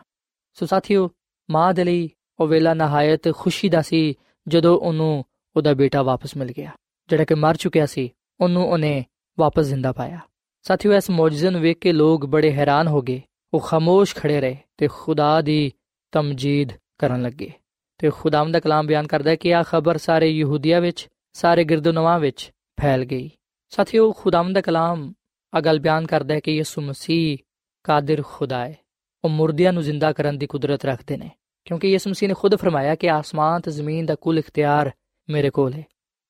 ਸੋ 0.55 0.67
ਸਾਥੀਓ, 0.67 1.11
ਮਾਂ 1.51 1.75
ਦੇ 1.75 1.85
ਲਈ 1.85 2.11
ਉਹ 2.41 2.47
ਵੇਲਾ 2.47 2.75
ਨਹਾਇਤ 2.75 3.33
ਖੁਸ਼ੀ 3.33 3.69
ਦਾ 3.69 3.83
ਸੀ 3.83 4.15
ਜਦੋਂ 4.49 4.79
ਉਹਨੂੰ 4.79 5.25
ਉਹਦਾ 5.57 5.75
ਬੇਟਾ 5.75 6.03
ਵਾਪਸ 6.03 6.37
ਮਿਲ 6.37 6.53
ਗਿਆ। 6.53 6.71
ਜਿਹੜਾ 7.09 7.25
ਕਿ 7.25 7.35
ਮਰ 7.35 7.57
ਚੁੱਕਿਆ 7.57 7.87
ਸੀ, 7.87 8.11
ਉਹਨੂੰ 8.41 8.71
ਉਹਨੇ 8.71 9.05
ਵਾਪਸ 9.39 9.67
ਜ਼ਿੰਦਾ 9.67 9.93
ਪਾਇਆ। 9.93 10.19
ਸਾਥੀਓ, 10.63 10.95
ਇਸ 10.95 11.11
ਮੌਜਜ਼ੇ 11.11 11.51
ਨੂੰ 11.51 11.61
ਵੇਖ 11.61 11.79
ਕੇ 11.79 11.93
ਲੋਕ 11.93 12.27
ਬੜੇ 12.27 12.53
ਹੈਰਾਨ 12.53 12.89
ਹੋ 12.89 13.03
ਗਏ। 13.03 13.23
ਉਹ 13.55 13.61
ਖਾਮੋਸ਼ 13.61 14.15
ਖੜੇ 14.15 14.41
ਰਹੇ 14.41 14.57
ਤੇ 14.77 14.89
ਖੁਦਾ 14.93 15.41
ਦੀ 15.41 15.73
ਤਮਜੀਦ 16.13 16.69
ਕਰਨ 16.99 17.23
ਲੱਗੇ। 17.23 17.53
ਤੇ 17.99 18.11
ਖੁਦਾਮ 18.11 18.53
ਦਾ 18.53 18.61
ਕਲਾਮ 18.61 18.87
ਬਿਆਨ 18.87 19.07
ਕਰਦਾ 19.07 19.31
ਹੈ 19.31 19.37
ਕਿ 19.37 19.55
ਆ 19.55 19.63
ਖਬਰ 19.63 19.97
ਸਾਰੇ 19.97 20.29
ਯਹੂਦੀਆ 20.29 20.81
ਵਿੱਚ, 20.81 21.09
ਸਾਰੇ 21.33 21.65
ਗਿਰਦੋਨਵਾ 21.65 22.19
ਵਿੱਚ 22.19 22.53
ਫੈਲ 22.81 23.05
ਗਈ। 23.05 23.31
ਸਾਥੀਓ 23.69 24.13
ਖੁਦਾਮ 24.13 24.53
ਦਾ 24.53 24.61
ਕਲਾਮ 24.61 25.13
ਆ 25.55 25.61
ਗੱਲ 25.61 25.81
ਬਿਆਨ 25.81 26.07
ਕਰਦਾ 26.07 26.35
ਹੈ 26.35 26.41
ਕਿ 26.41 26.53
ਯਿਸੂ 26.53 26.83
ਮਸੀਹ 26.83 27.39
ਕਾਦਰ 27.85 28.23
ਖੁਦਾ 28.27 28.69
ਹੈ। 28.69 28.77
ਉਹ 29.25 29.31
ਮੁਰਦਿਆਂ 29.31 29.73
ਨੂੰ 29.73 29.83
ਜ਼ਿੰਦਾ 29.83 30.13
ਕਰਨ 30.13 30.39
ਦੀ 30.39 30.47
ਕੁਦਰਤ 30.47 30.85
ਰੱਖਦੇ 30.85 31.17
ਨੇ, 31.17 31.31
ਕਿਉਂਕਿ 31.65 31.89
ਯਿਸੂ 31.89 32.11
ਮਸੀਹ 32.11 32.29
ਨੇ 32.29 32.35
ਖੁਦ 32.35 32.57
ਫਰਮਾਇਆ 32.57 32.95
ਕਿ 32.95 33.11
ਆਸਮਾਨ 33.11 33.61
ਤੇ 33.61 33.71
ਜ਼ਮੀਨ 33.71 34.07
ਦਾ 34.07 34.15
ਕੁੱਲ 34.15 34.39
ਇਖਤਿਆਰ 34.39 34.91
ਮੇਰੇ 35.31 35.51
ਕੋਲ 35.51 35.73
ਹੈ 35.73 35.85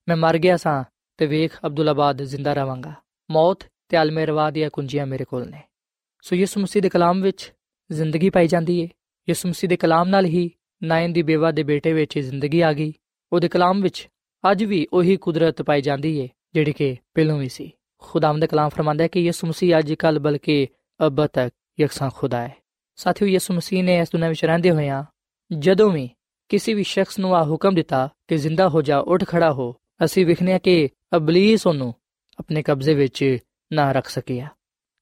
ਮੈਂ 0.08 0.16
ਮਰ 0.16 0.38
ਗਿਆ 0.38 0.56
ਸਾਂ 0.56 0.84
ਤੇ 1.16 1.26
ਵੇਖ 1.26 1.58
ਅਬਦੁੱਲਾਬਾਦ 1.66 2.22
ਜ਼ਿੰਦਾ 2.22 2.52
ਰਵਾਂਗਾ। 2.52 2.92
ਮੌਤ 3.30 3.58
ਤੇ 3.88 4.02
ਅਲਮੇ 4.02 4.26
ਰਵਾ 4.26 4.50
ਦੀਆਂ 4.50 4.70
ਕੁੰਜੀਆਂ 4.70 5.06
ਮੇਰੇ 5.06 5.24
ਕੋਲ 5.24 5.50
ਨੇ। 5.50 5.62
ਸੋ 6.22 6.36
ਯਿਸੂ 6.36 6.60
ਮਸੀਹ 6.60 6.82
ਦੇ 6.82 6.88
ਕਲਾਮ 6.88 7.22
ਵਿੱਚ 7.22 7.52
ਜ਼ਿੰਦਗੀ 7.92 8.30
ਪਾਈ 8.30 8.48
ਜਾਂਦੀ 8.48 8.82
ਹੈ 8.82 8.88
ਯਿਸੂ 9.28 9.48
ਮਸੀਹ 9.48 9.68
ਦੇ 9.68 9.76
ਕਲਾਮ 9.76 10.08
ਨਾਲ 10.08 10.24
ਹੀ 10.24 10.50
ਨਾਇਨ 10.82 11.12
ਦੀ 11.12 11.22
ਬੇਵਾ 11.22 11.50
ਦੇ 11.50 11.62
ਬੇਟੇ 11.62 11.92
ਵਿੱਚ 11.92 12.18
ਜ਼ਿੰਦਗੀ 12.18 12.60
ਆ 12.60 12.72
ਗਈ। 12.72 12.92
ਉਹਦੇ 13.32 13.48
ਕਲਾਮ 13.48 13.82
ਵਿੱਚ 13.82 14.08
ਅੱਜ 14.50 14.64
ਵੀ 14.64 14.86
ਉਹੀ 14.92 15.16
ਕੁਦਰਤ 15.16 15.62
ਪਾਈ 15.62 15.80
ਜਾਂਦੀ 15.80 16.22
ਹੈ 16.22 16.28
ਜਿਹੜੀ 16.54 16.72
ਕਿ 16.72 16.96
ਪਹਿਲੋਂ 17.14 17.38
ਵੀ 17.38 17.48
ਸੀ। 17.48 17.72
ਖੁਦਾਵੰਦ 17.98 18.40
ਦੇ 18.40 18.46
ਕਲਾਮ 18.46 18.68
ਫਰਮਾਂਦਾ 18.68 19.04
ਹੈ 19.04 19.08
ਕਿ 19.08 19.20
ਯਿਸੂ 19.20 19.46
ਮਸੀਹ 19.46 19.78
ਅੱਜ 19.78 19.94
ਕੱਲ 19.94 20.18
ਬਲਕਿ 20.18 20.68
ਅਬ 21.06 21.26
ਤੱਕ 21.26 21.54
ਯਕਸਾਂ 21.80 22.10
ਖੁਦਾ 22.14 22.48
ਹੈ 22.48 22.63
ਸਾਥੀਓ, 22.96 23.28
ਯਿਸੂ 23.28 23.54
ਮਸੀਹ 23.54 23.84
ਨੇ 23.84 23.98
ਇਸ 23.98 24.08
ਦੁਨੀਆਂ 24.12 24.28
ਵਿੱਚ 24.28 24.44
ਰਹਿੰਦੇ 24.44 24.70
ਹੋਇਆਂ 24.70 25.04
ਜਦੋਂ 25.58 25.90
ਵੀ 25.90 26.10
ਕਿਸੇ 26.48 26.74
ਵੀ 26.74 26.82
ਸ਼ਖਸ 26.82 27.18
ਨੂੰ 27.18 27.36
ਆ 27.36 27.42
ਹੁਕਮ 27.42 27.74
ਦਿੱਤਾ 27.74 28.08
ਕਿ 28.28 28.36
ਜ਼ਿੰਦਾ 28.36 28.68
ਹੋ 28.68 28.82
ਜਾ, 28.82 28.98
ਉੱਠ 28.98 29.24
ਖੜਾ 29.24 29.52
ਹੋ, 29.52 29.74
ਅਸੀਂ 30.04 30.26
ਵਿਖਨੇ 30.26 30.58
ਕਿ 30.58 30.88
ਅਬਲੀਸ 31.16 31.66
ਉਹਨੂੰ 31.66 31.94
ਆਪਣੇ 32.38 32.62
ਕਬਜ਼ੇ 32.62 32.94
ਵਿੱਚ 32.94 33.38
ਨਾ 33.72 33.92
ਰੱਖ 33.92 34.08
ਸਕਿਆ। 34.08 34.48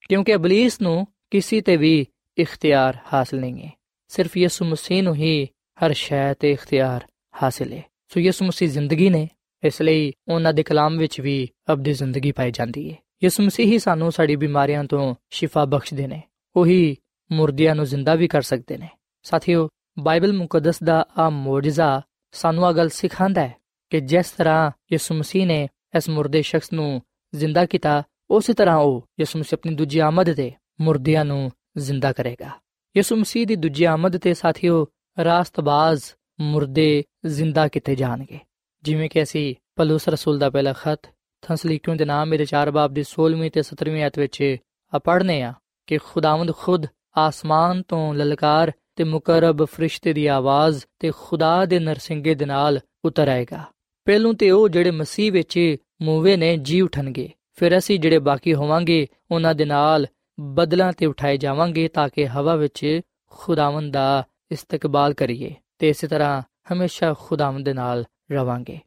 ਕਿਉਂਕਿ 0.08 0.34
ਅਬਲੀਸ 0.34 0.80
ਨੂੰ 0.80 1.06
ਕਿਸੇ 1.30 1.60
ਤੇ 1.60 1.76
ਵੀ 1.76 2.06
ਇਖਤਿਆਰ 2.38 2.98
ਹਾਸਲ 3.12 3.40
ਨਹੀਂ 3.40 3.62
ਹੈ। 3.62 3.70
ਸਿਰਫ 4.08 4.36
ਯਿਸੂ 4.36 4.64
ਮਸੀਹ 4.64 5.02
ਨੂੰ 5.02 5.14
ਹੀ 5.14 5.48
ਹਰ 5.84 5.92
ਸ਼ੈ 5.92 6.34
ਤੇ 6.34 6.50
ਇਖਤਿਆਰ 6.52 7.06
ਹਾਸਲ 7.42 7.72
ਹੈ। 7.72 7.82
ਸੋ 8.08 8.20
ਯਿਸੂ 8.20 8.44
ਮਸੀਹ 8.44 8.68
ਜ਼ਿੰਦਗੀ 8.68 9.10
ਨੇ 9.10 9.28
ਇਸ 9.64 9.82
ਲਈ 9.82 10.12
ਉਹਨਾਂ 10.28 10.52
ਦੇ 10.52 10.62
ਕਲਾਮ 10.62 10.98
ਵਿੱਚ 10.98 11.20
ਵੀ 11.20 11.48
ਅਬਦੀ 11.72 11.92
ਜ਼ਿੰਦਗੀ 11.92 12.32
ਪਾਈ 12.32 12.50
ਜਾਂਦੀ 12.50 12.90
ਹੈ। 12.90 12.96
ਯਿਸੂ 13.24 13.42
ਮਸੀਹ 13.42 13.66
ਹੀ 13.66 13.78
ਸਾਨੂੰ 13.78 14.12
ਸਾਡੀ 14.12 14.36
ਬਿਮਾਰੀਆਂ 14.36 14.84
ਤੋਂ 14.84 15.14
ਸ਼ਿਫਾ 15.30 15.64
ਬਖਸ਼ਦੇ 15.64 16.06
ਨੇ। 16.06 16.22
ਉਹੀ 16.56 16.96
ਮੁਰਦਿਆਂ 17.32 17.74
ਨੂੰ 17.74 17.84
ਜ਼ਿੰਦਾ 17.84 18.14
ਵੀ 18.14 18.28
ਕਰ 18.28 18.42
ਸਕਦੇ 18.42 18.76
ਨੇ। 18.76 18.88
ਸਾਥੀਓ, 19.22 19.68
ਬਾਈਬਲ 19.98 20.32
ਮੁਕੱਦਸ 20.32 20.82
ਦਾ 20.82 21.06
ਆ 21.18 21.30
ਮੌਜਜ਼ਾ 21.30 22.02
ਸਾਨੂੰ 22.32 22.66
ਆ 22.66 22.72
ਗੱਲ 22.72 22.88
ਸਿਖਾਉਂਦਾ 22.88 23.40
ਹੈ 23.40 23.54
ਕਿ 23.90 24.00
ਜਿਸ 24.00 24.30
ਤਰ੍ਹਾਂ 24.30 24.70
ਯਿਸੂ 24.92 25.14
ਮਸੀਹ 25.14 25.46
ਨੇ 25.46 25.68
ਇਸ 25.96 26.08
ਮੁਰਦੇ 26.08 26.42
ਸ਼ਖਸ 26.42 26.72
ਨੂੰ 26.72 27.02
ਜ਼ਿੰਦਾ 27.34 27.66
ਕੀਤਾ, 27.66 28.02
ਉਸੇ 28.30 28.52
ਤਰ੍ਹਾਂ 28.52 28.76
ਉਹ 28.76 29.08
ਯਿਸੂ 29.20 29.38
ਮਸੀਹ 29.38 29.58
ਆਪਣੀ 29.58 29.74
ਦੂਜੀ 29.74 29.98
ਆਮਦ 29.98 30.32
ਤੇ 30.32 30.52
ਮੁਰਦਿਆਂ 30.80 31.24
ਨੂੰ 31.24 31.50
ਜ਼ਿੰਦਾ 31.78 32.12
ਕਰੇਗਾ। 32.12 32.50
ਯਿਸੂ 32.96 33.16
ਮਸੀਹ 33.16 33.46
ਦੀ 33.46 33.56
ਦੂਜੀ 33.56 33.84
ਆਮਦ 33.84 34.16
ਤੇ 34.16 34.34
ਸਾਥੀਓ, 34.34 34.86
ਰਾਸਤਬਾਜ਼ 35.24 36.02
ਮੁਰਦੇ 36.40 37.04
ਜ਼ਿੰਦਾ 37.26 37.68
ਕੀਤੇ 37.68 37.94
ਜਾਣਗੇ। 37.94 38.38
ਜਿਵੇਂ 38.82 39.10
ਕਿ 39.10 39.22
ਅਸੀਂ 39.22 39.54
ਪਲੂਸ 39.76 40.08
ਰਸੂਲ 40.08 40.38
ਦਾ 40.38 40.50
ਪਹਿਲਾ 40.50 40.72
ਖਤ 40.72 41.00
ਥੰਸਲੀਕਿयों 41.42 41.98
ਦੇ 41.98 42.04
ਨਾਮ 42.04 42.28
ਮੇਰੇ 42.28 42.44
ਚਾਰ 42.44 42.70
ਬਾਬ 42.70 42.94
ਦੀ 42.94 43.04
16ਵੀਂ 43.04 43.50
ਤੇ 43.50 43.60
17ਵੀਂ 43.60 44.02
ਆਇਤ 44.02 44.18
ਵਿੱਚ 44.18 44.56
ਆ 44.94 44.98
ਪੜ੍ਹਨੇ 44.98 45.42
ਆ 45.42 45.54
ਕਿ 45.86 45.98
ਖੁਦਾਵੰਦ 45.98 46.54
ਖੁਦ 46.54 46.86
ਆਸਮਾਨ 47.18 47.82
ਤੋਂ 47.82 48.14
ਲਲਕਾਰ 48.14 48.72
ਤੇ 48.96 49.04
ਮੁਕਰਬ 49.04 49.64
ਫਰਿਸ਼ਤੇ 49.64 50.12
ਦੀ 50.12 50.26
ਆਵਾਜ਼ 50.26 50.84
ਤੇ 50.98 51.12
ਖੁਦਾ 51.18 51.64
ਦੇ 51.64 51.78
ਨਰਸਿੰਗੇ 51.78 52.34
ਦੇ 52.34 52.44
ਨਾਲ 52.44 52.80
ਉਤਰ 53.04 53.28
ਆਏਗਾ। 53.28 53.64
ਪਹਿਲੋਂ 54.04 54.34
ਤੇ 54.34 54.50
ਉਹ 54.50 54.68
ਜਿਹੜੇ 54.68 54.90
ਮਸੀਹ 54.90 55.32
ਵਿੱਚ 55.32 55.76
ਮੂਵੇ 56.02 56.36
ਨੇ 56.36 56.56
ਜੀ 56.56 56.80
ਉਠਣਗੇ। 56.80 57.30
ਫਿਰ 57.52 57.78
ਅਸੀਂ 57.78 58.00
ਜਿਹੜੇ 58.00 58.18
ਬਾਕੀ 58.18 58.54
ਹੋਵਾਂਗੇ, 58.54 59.06
ਉਹਨਾਂ 59.30 59.54
ਦੇ 59.54 59.64
ਨਾਲ 59.64 60.06
ਬਦਲਾਂ 60.40 60.92
ਤੇ 60.92 61.06
ਉਠਾਏ 61.06 61.36
ਜਾਵਾਂਗੇ 61.36 61.88
ਤਾਂ 61.88 62.08
ਕਿ 62.08 62.28
ਹਵਾ 62.28 62.56
ਵਿੱਚ 62.56 63.00
ਖੁਦਾਵੰਦ 63.30 63.92
ਦਾ 63.92 64.24
ਇਸਤਕਬਾਲ 64.52 65.14
ਕਰੀਏ 65.14 65.54
ਤੇ 65.78 65.88
ਇਸੇ 65.88 66.06
ਤਰ੍ਹਾਂ 66.06 66.42
ਹਮੇਸ਼ਾ 66.72 67.14
ਖੁਦਾਵੰਦ 67.18 67.64
ਦੇ 67.64 67.72
ਨਾਲ 67.72 68.04
ਰਵਾਂਗੇ। 68.32 68.78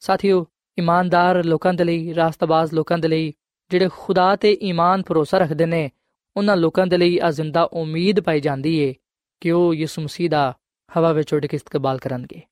ਸਾਥੀਓ, 0.00 0.46
ਇਮਾਨਦਾਰ 0.78 1.44
ਲੋਕਾਂ 1.44 1.74
ਦੇ 1.74 1.84
ਲਈ, 1.84 2.14
ਰਾਸਤਬਾਜ਼ 2.14 2.74
ਲੋਕਾਂ 2.74 2.98
ਦੇ 2.98 3.08
ਲਈ 3.08 3.32
ਜਿਹੜੇ 3.70 3.88
ਖੁਦਾ 3.98 4.36
ਤੇ 4.36 4.58
ਈਮਾਨ 4.62 5.02
ਭਰੋਸਾ 5.06 5.38
ਰੱਖਦੇ 5.38 5.66
ਨੇ 5.66 5.90
ਉਹਨਾਂ 6.36 6.56
ਲੋਕਾਂ 6.56 6.86
ਦੇ 6.86 6.96
ਲਈ 6.98 7.18
ਆ 7.22 7.30
ਜ਼ਿੰਦਾ 7.30 7.62
ਉਮੀਦ 7.62 8.20
ਪਾਈ 8.20 8.40
ਜਾਂਦੀ 8.40 8.78
ਏ 8.78 8.94
ਕਿ 9.40 9.50
ਉਹ 9.50 9.74
ਯਿਸੂ 9.74 10.02
ਮਸੀਹ 10.02 10.30
ਦਾ 10.30 10.56
ਹਵਾ 10.96 11.12
ਵਿੱਚ 11.12 11.34
ਉੱਡ 11.34 11.46
ਕੇ 11.46 11.54
ਇਸਤਕਬਾਲ 11.56 11.98
ਕਰਨਗੇ। 11.98 12.42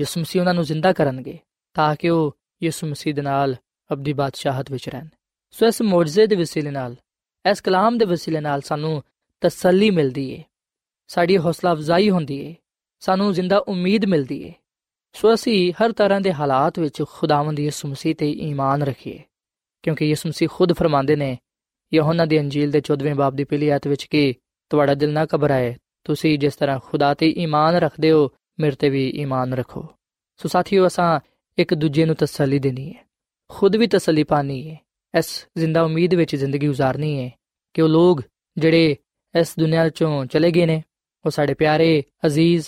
ਯਿਸੂ 0.00 0.20
ਮਸੀਹ 0.20 0.42
ਉਹਨਾਂ 0.42 0.54
ਨੂੰ 0.54 0.64
ਜ਼ਿੰਦਾ 0.64 0.92
ਕਰਨਗੇ 0.92 1.38
ਤਾਂ 1.74 1.94
ਕਿ 1.96 2.10
ਉਹ 2.10 2.36
ਯਿਸੂ 2.62 2.86
ਮਸੀਹ 2.86 3.14
ਦੇ 3.14 3.22
ਨਾਲ 3.22 3.56
ਅਬਦੀ 3.92 4.12
ਬਾਦਸ਼ਾਹਤ 4.12 4.70
ਵਿੱਚ 4.70 4.88
ਰਹਿਣ। 4.88 5.08
ਸੋ 5.50 5.66
ਇਸ 5.66 5.82
ਮੌਜਜ਼ੇ 5.82 6.26
ਦੇ 6.26 6.36
ਵਸੀਲੇ 6.36 6.70
ਨਾਲ, 6.70 6.96
ਇਸ 7.50 7.60
ਕਲਾਮ 7.60 7.98
ਦੇ 7.98 8.04
ਵਸੀਲੇ 8.04 8.40
ਨਾਲ 8.40 8.60
ਸਾਨੂੰ 8.60 9.02
ਤਸੱਲੀ 9.40 9.90
ਮਿਲਦੀ 9.90 10.30
ਏ, 10.30 10.42
ਸਾਡੀ 11.08 11.38
ਹੌਸਲਾ 11.38 11.72
ਅਫਜ਼ਾਈ 11.72 12.10
ਹੁੰਦੀ 12.10 12.38
ਏ, 12.40 12.54
ਸਾਨੂੰ 13.00 13.32
ਜ਼ਿੰਦਾ 13.32 13.58
ਉਮੀਦ 13.58 14.04
ਮਿਲਦੀ 14.04 14.42
ਏ। 14.42 14.52
ਸੋ 15.12 15.34
ਅਸੀਂ 15.34 15.72
ਹਰ 15.72 15.92
ਤਰ੍ਹਾਂ 15.92 16.20
ਦੇ 16.20 16.32
ਹਾਲਾਤ 16.32 16.78
ਵਿੱਚ 16.78 17.02
ਖੁਦਾਵੰਦ 17.08 17.60
ਯਿਸੂ 17.60 17.88
ਮਸੀਹ 17.88 18.14
ਤੇ 18.14 18.30
ਈਮਾਨ 18.32 18.82
ਰੱਖੀਏ, 18.82 19.22
ਕਿਉਂਕਿ 19.82 20.08
ਯਿਸੂ 20.08 20.28
ਮਸੀਹ 20.28 20.48
ਖੁਦ 20.52 20.72
ਫਰਮਾਉਂਦੇ 20.72 21.16
ਨੇ 21.16 21.38
ਯਹੋਨਾ 21.94 22.24
ਦੀ 22.24 22.40
ਅੰਜੀਲ 22.40 22.70
ਦੇ 22.70 22.80
14ਵੇਂ 22.80 23.14
ਬਾਬ 23.14 23.34
ਦੀ 23.34 23.44
ਪਹਿਲੀ 23.44 23.68
ਆਇਤ 23.68 23.86
ਵਿੱਚ 23.86 24.04
ਕਿ, 24.04 24.34
ਤੁਹਾਡਾ 24.70 24.94
ਦਿਲ 24.94 25.12
ਨਾ 25.12 25.26
ਘਬਰਾਏ, 25.34 25.76
ਤੁਸੀਂ 26.04 26.38
ਜਿਸ 26.38 26.56
ਤਰ੍ਹਾਂ 26.56 26.80
ਖੁਦਾ 26.84 27.14
ਤੇ 27.14 27.30
ਈਮਾਨ 27.30 27.74
ਰੱਖਦੇ 27.74 28.10
ਹੋ, 28.10 28.30
ਮੇਰੇ 28.60 28.76
ਤੇ 28.76 28.90
ਵੀ 28.90 29.10
ਈਮਾਨ 29.10 29.54
ਰੱਖੋ। 29.54 29.86
ਸੋ 30.36 30.48
ਸਾਥੀਓ, 30.48 30.86
ਅਸਾਂ 30.86 31.20
ਇੱਕ 31.58 31.74
ਦੂਜੇ 31.74 32.04
ਨੂੰ 32.04 32.16
ਤਸੱਲੀ 32.16 32.58
ਦੇਣੀ 32.58 32.94
ਹੈ। 32.94 33.06
ਖੁਦ 33.48 33.76
ਵੀ 33.76 33.86
ਤਸੱਲੀ 33.86 34.24
ਪਾਣੀ 34.24 34.70
ਹੈ। 34.70 34.78
ਇਸ 35.18 35.46
ਜ਼ਿੰਦਾ 35.58 35.82
ਉਮੀਦ 35.82 36.14
ਵਿੱਚ 36.14 36.36
ਜ਼ਿੰਦਗੀ 36.36 36.68
گزارਨੀ 36.68 37.24
ਹੈ 37.24 37.30
ਕਿ 37.74 37.82
ਉਹ 37.82 37.88
ਲੋਕ 37.88 38.22
ਜਿਹੜੇ 38.58 38.96
ਇਸ 39.40 39.54
ਦੁਨੀਆ 39.58 39.88
ਚੋਂ 39.88 40.26
ਚਲੇ 40.26 40.50
ਗਏ 40.50 40.66
ਨੇ, 40.66 40.82
ਉਹ 41.26 41.30
ਸਾਡੇ 41.30 41.54
ਪਿਆਰੇ, 41.54 42.04
ਅਜ਼ੀਜ਼, 42.26 42.66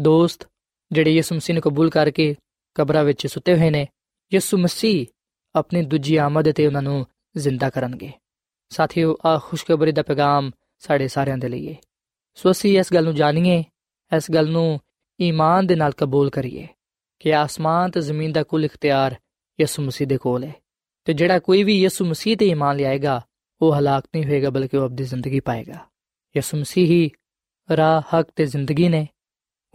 ਦੋਸਤ 0.00 0.48
ਜਿਹੜੇ 0.92 1.10
ਯਿਸੂ 1.10 1.34
ਮਸੀਹ 1.34 1.54
ਨੂੰ 1.54 1.62
ਕਬੂਲ 1.62 1.90
ਕਰਕੇ 1.90 2.36
ਕਬਰਾਂ 2.74 3.04
ਵਿੱਚ 3.04 3.26
ਸੁੱਤੇ 3.26 3.58
ਹੋਏ 3.58 3.70
ਨੇ, 3.70 3.88
ਯਿਸੂ 4.34 4.58
ਮਸੀਹ 4.58 5.06
ਆਪਣੀ 5.54 5.82
ਦੂਜੀ 5.82 6.16
ਆਮਦ 6.16 6.52
ਤੇ 6.52 6.66
ਉਹਨਾਂ 6.66 6.82
ਨੂੰ 6.82 7.06
ਜ਼ਿੰਦਾ 7.36 7.70
ਕਰਨਗੇ। 7.70 8.12
ਸਾਥੀਓ, 8.72 9.16
ਆ 9.26 9.38
ਖੁਸ਼ਖਬਰੀ 9.38 9.92
ਦਾ 9.92 10.02
ਪੈਗਾਮ 10.02 10.50
ਸਾਡੇ 10.78 11.08
ਸਾਰਿਆਂ 11.08 11.38
ਦੇ 11.38 11.48
ਲਈ 11.48 11.68
ਹੈ 11.68 11.74
ਸੋ 12.34 12.50
ਅਸੀਂ 12.50 12.78
ਇਸ 12.78 12.92
ਗੱਲ 12.94 13.04
ਨੂੰ 13.04 13.14
ਜਾਣੀਏ, 13.14 13.64
ਇਸ 14.16 14.30
ਗੱਲ 14.30 14.50
ਨੂੰ 14.50 14.80
ਈਮਾਨ 15.20 15.66
ਦੇ 15.66 15.74
ਨਾਲ 15.74 15.92
ਕਬੂਲ 15.92 16.30
ਕਰੀਏ 16.30 16.68
ਕਿ 17.18 17.34
ਆਸਮਾਨ 17.34 17.90
ਤੇ 17.90 18.00
ਜ਼ਮੀਨ 18.00 18.32
ਦਾ 18.32 18.42
ਕੁੱਲ 18.42 18.64
ਇਖਤਿਆਰ 18.64 19.14
ਯਿਸੂ 19.60 19.82
ਮਸੀਹ 19.82 20.08
ਦੇ 20.08 20.18
ਕੋਲ 20.18 20.44
ਹੈ। 20.44 20.54
ਤੇ 21.04 21.12
ਜਿਹੜਾ 21.12 21.38
ਕੋਈ 21.38 21.62
ਵੀ 21.62 21.82
ਯਿਸੂ 21.82 22.04
ਮਸੀਹ 22.04 22.36
ਤੇ 22.36 22.46
ਈਮਾਨ 22.46 22.76
ਲਿਆਏਗਾ, 22.76 23.26
ਉਹ 23.62 23.74
ਹਲਾਕ 23.74 24.04
ਨਹੀਂ 24.14 24.26
ਹੋਏਗਾ, 24.26 24.50
ਬਲਕਿ 24.50 24.76
ਉਹ 24.76 24.86
ਅਬਦੀ 24.86 25.04
ਜ਼ਿੰਦਗੀ 25.04 25.40
ਪਾਏਗਾ। 25.40 25.78
ਯਿਸੂ 26.36 26.56
ਮਸੀਹ 26.56 26.86
ਹੀ 26.86 27.10
ਰਾਹ, 27.76 28.02
ਹਕ 28.14 28.30
ਤੇ 28.36 28.46
ਜ਼ਿੰਦਗੀ 28.46 28.88
ਨੇ। 28.88 29.08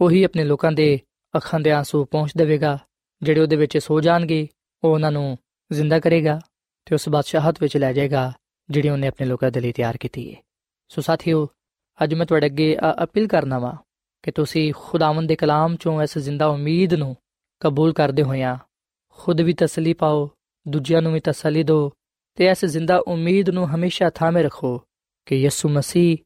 ਉਹੀ 0.00 0.24
ਆਪਣੇ 0.24 0.44
ਲੋਕਾਂ 0.44 0.72
ਦੇ 0.72 1.00
ਅੱਖਾਂ 1.36 1.60
ਦੇ 1.60 1.70
ਆਂਸੂ 1.70 2.04
ਪਹੁੰਚ 2.04 2.32
ਦੇਵੇਗਾ, 2.36 2.78
ਜਿਹੜੇ 3.22 3.40
ਉਹਦੇ 3.40 3.56
ਵਿੱਚ 3.56 3.78
ਸੋ 3.78 4.00
ਜਾਣਗੇ, 4.00 4.48
ਉਹ 4.84 4.90
ਉਹਨਾਂ 4.90 5.12
ਨੂੰ 5.12 5.38
ਜ਼ਿੰਦਾ 5.72 6.00
ਕਰੇਗਾ 6.00 6.40
ਤੇ 6.86 6.94
ਉਸ 6.94 7.08
ਬਾਦਸ਼ਾਹਤ 7.08 7.62
ਵਿੱਚ 7.62 7.76
ਲੈ 7.76 7.92
ਜਾਏਗਾ। 7.92 8.32
ਜਿਹੜੀ 8.70 8.88
ਉਹਨੇ 8.88 9.06
ਆਪਣੇ 9.06 9.26
ਲੋਕਾਂ 9.26 9.50
ਦੇ 9.50 9.60
ਲਈ 9.60 9.72
ਤਿਆਰ 9.72 9.96
ਕੀਤੀ 9.96 10.34
ਹੈ 10.34 10.40
ਸੋ 10.88 11.00
ਸਾਥੀਓ, 11.00 11.48
ਅੱਜ 12.02 12.14
ਮੈਂ 12.14 12.26
ਤੁਹਾਡੇ 12.26 12.46
ਅੱਗੇ 12.46 12.76
ਅਪੀਲ 13.02 13.26
ਕਰਨਾ 13.26 13.58
ਵਾ 13.58 13.76
ਕਿ 14.22 14.30
ਤੁਸੀਂ 14.30 14.72
ਖੁਦਾਵੰਦ 14.76 15.28
ਦੇ 15.28 15.36
ਕਲਾਮ 15.36 15.76
ਚੋਂ 15.76 16.02
ਇਸ 16.02 16.18
ਜ਼ਿੰਦਾ 16.18 16.46
ਉਮੀਦ 16.46 16.94
ਨੂੰ 16.94 17.16
ਕਬੂਲ 17.60 17.92
ਕਰਦੇ 17.92 18.22
ਹੋਇਆਂ 18.22 18.56
ਖੁਦ 19.08 19.40
ਵੀ 19.40 19.52
ਤਸੱਲੀ 19.52 19.92
ਪਾਓ, 19.92 20.30
ਦੂਜਿਆਂ 20.68 21.02
ਨੂੰ 21.02 21.12
ਵੀ 21.12 21.20
ਤਸੱਲੀ 21.20 21.62
ਦਿਓ 21.62 21.90
ਤੇ 22.36 22.46
ਇਸ 22.46 22.64
ਜ਼ਿੰਦਾ 22.64 22.98
ਉਮੀਦ 22.98 23.50
ਨੂੰ 23.50 23.68
ਹਮੇਸ਼ਾ 23.68 24.10
ਥਾਮੇ 24.10 24.42
ਰੱਖੋ 24.42 24.82
ਕਿ 25.26 25.36
ਯਿਸੂ 25.36 25.68
ਮਸੀਹ 25.68 26.16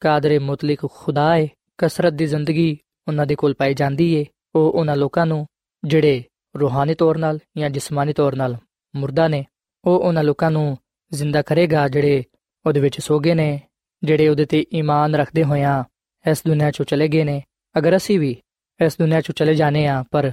ਕਾਦਰ 0.00 0.40
ਮੁਤਲਕ 0.40 0.86
ਖੁਦਾ 0.90 1.36
ਹੈ 1.36 1.48
ਕਸਰਤ 1.78 2.12
ਦੀ 2.12 2.26
ਜ਼ਿੰਦਗੀ 2.26 2.78
ਉਹਨਾਂ 3.08 3.26
ਦੇ 3.26 3.34
ਕੋਲ 3.34 3.54
ਪਾਈ 3.54 3.74
ਜਾਂਦੀ 3.74 4.14
ਏ। 4.14 4.26
ਉਹ 4.54 4.72
ਉਹਨਾਂ 4.72 4.96
ਲੋਕਾਂ 4.96 5.26
ਨੂੰ 5.26 5.46
ਜਿਹੜੇ 5.84 6.24
ਰੂਹਾਨੀ 6.60 6.94
ਤੌਰ 6.94 7.16
'ਤੇ 7.16 7.38
ਜਾਂ 7.58 7.70
ਜਿਸਮਾਨੀ 7.70 8.12
ਤੌਰ 8.12 8.32
'ਤੇ 8.32 8.56
ਮੁਰਦਾ 8.96 9.28
ਨੇ, 9.28 9.44
ਉਹ 9.84 10.00
ਉਹਨਾਂ 10.00 10.24
ਲੋਕਾਂ 10.24 10.50
ਨੂੰ 10.50 10.78
ਜ਼ਿੰਦਾ 11.12 11.42
ਕਰੇਗਾ 11.42 11.88
ਜਿਹੜੇ 11.88 12.24
ਉਹਦੇ 12.66 12.80
ਵਿੱਚ 12.80 13.00
ਸੋਗੇ 13.00 13.34
ਨੇ, 13.34 13.60
ਜਿਹੜੇ 14.04 14.28
ਉਹਦੇ 14.28 14.44
ਤੇ 14.44 14.66
ਈਮਾਨ 14.74 15.14
ਰੱਖਦੇ 15.14 15.44
ਹੋਇਆ 15.44 15.84
ਇਸ 16.30 16.42
ਦੁਨੀਆ 16.46 16.70
ਚੋਂ 16.70 16.86
ਚਲੇ 16.86 17.08
ਗਏ 17.08 17.24
ਨੇ। 17.24 17.42
ਅਗਰ 17.78 17.96
ਅਸੀਂ 17.96 18.20
ਵੀ 18.20 18.36
ਇਸ 18.84 18.98
ਦੁਨੀਆ 18.98 19.20
ਚੋਂ 19.20 19.34
ਚਲੇ 19.34 19.54
ਜਾਣੇ 19.54 19.86
ਆ, 19.86 20.04
ਪਰ 20.10 20.32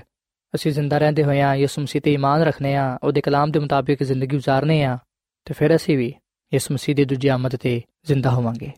ਅਸੀਂ 0.55 0.71
ਜ਼ਿੰਦਾ 0.71 0.97
ਰਹਿੰਦੇ 0.97 1.23
ਹੋਇਆ 1.23 1.55
ਯਿਸੂ 1.55 1.81
ਮਸੀਹ 1.81 2.01
ਤੇ 2.01 2.13
ਈਮਾਨ 2.13 2.41
ਰੱਖਨੇ 2.41 2.75
ਆ, 2.75 2.97
ਉਹਦੇ 3.03 3.21
ਕਲਾਮ 3.21 3.51
ਦੇ 3.51 3.59
ਮੁਤਾਬਿਕ 3.59 4.03
ਜ਼ਿੰਦਗੀ 4.03 4.38
گزارਨੇ 4.38 4.83
ਆ, 4.83 4.97
ਤੇ 5.45 5.53
ਫਿਰ 5.53 5.75
ਅਸੀਂ 5.75 5.97
ਵੀ 5.97 6.13
ਯਿਸੂ 6.53 6.73
ਮਸੀਹ 6.73 6.95
ਦੀ 6.95 7.05
ਦੂਜੀ 7.05 7.27
ਆਮਦ 7.27 7.55
ਤੇ 7.55 7.81
ਜ਼ਿੰਦਾ 8.05 8.29
ਹੋਵਾਂਗੇ। 8.29 8.71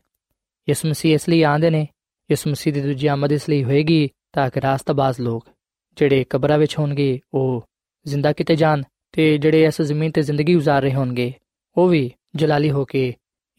ਯਿਸੂ 0.69 0.87
ਮਸੀਹ 0.87 1.13
ਇਸ 1.13 1.29
ਲਈ 1.29 1.43
ਆਂਦੇ 1.43 1.69
ਨੇ, 1.69 1.87
ਯਿਸੂ 2.31 2.49
ਮਸੀਹ 2.49 2.73
ਦੀ 2.73 2.81
ਦੂਜੀ 2.81 3.07
ਆਮਦ 3.07 3.31
ਇਸ 3.31 3.49
ਲਈ 3.49 3.63
ਹੋਏਗੀ 3.63 4.09
ਤਾਂ 4.33 4.49
ਕਿ 4.49 4.61
ਰਾਸਤਾਬਾਜ਼ 4.61 5.21
ਲੋਕ 5.21 5.47
ਜਿਹੜੇ 5.95 6.23
ਕਬਰਾਂ 6.23 6.57
ਵਿੱਚ 6.57 6.79
ਹੋਣਗੇ, 6.79 7.19
ਉਹ 7.33 7.65
ਜ਼ਿੰਦਾ 8.07 8.33
ਕਿਤੇ 8.33 8.55
ਜਾਣ 8.55 8.81
ਤੇ 9.11 9.37
ਜਿਹੜੇ 9.37 9.63
ਇਸ 9.63 9.81
ਜ਼ਮੀਨ 9.81 10.11
ਤੇ 10.11 10.21
ਜ਼ਿੰਦਗੀ 10.21 10.55
گزار 10.55 10.81
ਰਹੇ 10.81 10.93
ਹੋਣਗੇ। 10.93 11.33
ਉਹ 11.77 11.87
ਵੀ 11.87 12.13
ਜਲਾਲੀ 12.35 12.71
ਹੋ 12.71 12.85
ਕੇ 12.85 13.09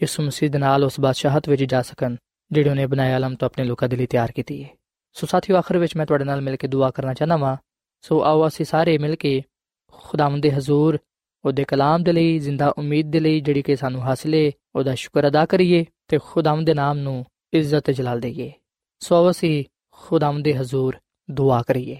ਯਿਸੂ 0.03 0.23
ਮਸੀਹ 0.23 0.51
ਦੇ 0.51 0.59
ਨਾਲ 0.59 0.85
ਉਸ 0.85 1.01
ਬਾਦਸ਼ਾਹਤ 1.01 1.49
ਵਿੱਚ 1.49 1.65
ਜਾ 1.65 1.83
ਸਕਣ, 1.83 2.17
ਜਿਹੜੇ 2.53 2.71
ਉਹਨੇ 2.71 2.87
ਬਣਾਇਆ 2.87 3.17
ਆਲਮ 3.17 3.35
ਤੋਂ 3.35 3.49
ਆਪਣੇ 3.49 3.65
ਲੋਕਾਂ 3.65 3.89
ਦੇ 3.89 3.97
ਲਈ 3.97 4.07
ਤਿਆਰ 4.07 4.33
ਕੀਤੀ 4.33 4.65
ਹੈ। 4.65 4.69
ਸੋ 5.13 5.27
ਸਾਥੀਓ, 5.27 5.57
ਆਖਰ 5.57 5.79
ਵਿੱਚ 5.79 5.97
ਮੈਂ 5.97 6.07
ਤੁਹਾਡੇ 6.07 6.25
ਨਾਲ 6.25 6.41
ਮਿਲ 6.41 6.57
ਕੇ 6.57 6.69
ਦੁਆ 6.69 6.91
ਕਰਨਾ 6.91 7.15
ਚਾਹਨਾ 7.15 7.37
ਵਾਂ। 7.37 7.57
ਸੋ 8.01 8.25
ਆਓ 8.25 8.49
ਅਸੀਂ 8.49 8.65
ਸਾਰੇ 8.65 8.99
ਮਿਲ 8.99 9.17
ਕੇ 9.17 9.43
ਖੁਦਾਵੰਦ 9.93 10.43
ਦੇ 10.43 10.53
ਹਜ਼ੂਰ, 10.53 10.99
ਉਹਦੇ 11.45 11.65
ਕਲਾਮ 11.65 12.03
ਦੇ 12.03 12.13
ਲਈ, 12.13 12.39
ਜ਼ਿੰਦਾ 12.39 12.69
ਉਮੀਦ 12.69 13.11
ਦੇ 13.11 13.21
ਲਈ, 13.21 13.41
ਜਿਹੜੀ 13.41 13.63
ਕਿ 13.63 13.77
ਸਾਨੂੰ 13.77 14.03
ਹਾਸਲੇ 14.03 14.53
ਉਹਦਾ 14.75 14.95
ਸ਼ੁਕਰ 14.95 15.29
ਅਦਾ 15.29 15.47
ਕਰੀਏ 15.47 15.85
ਤੇ 16.09 16.19
ਖੁਦਾਵੰਦ 16.25 16.67
ਦੇ 16.67 16.75
ਨਾਮ 16.75 16.99
ਨੂੰ 16.99 17.27
ਇੱਜ਼ਤ 17.53 17.81
ਤੇ 17.81 17.93
ਜਲਾਲ 17.93 18.21
ਦਈਏ। 18.21 18.53
ਸੋ 18.99 19.31
ਅਸੀਂ 19.31 19.65
ਖੁਦਾਵੰਦ 19.91 20.45
ਦੇ 20.45 20.57
ਹਜ਼ੂਰ 20.57 20.97
ਦੁਆ 21.31 21.63
ਕਰੀਏ। 21.63 21.99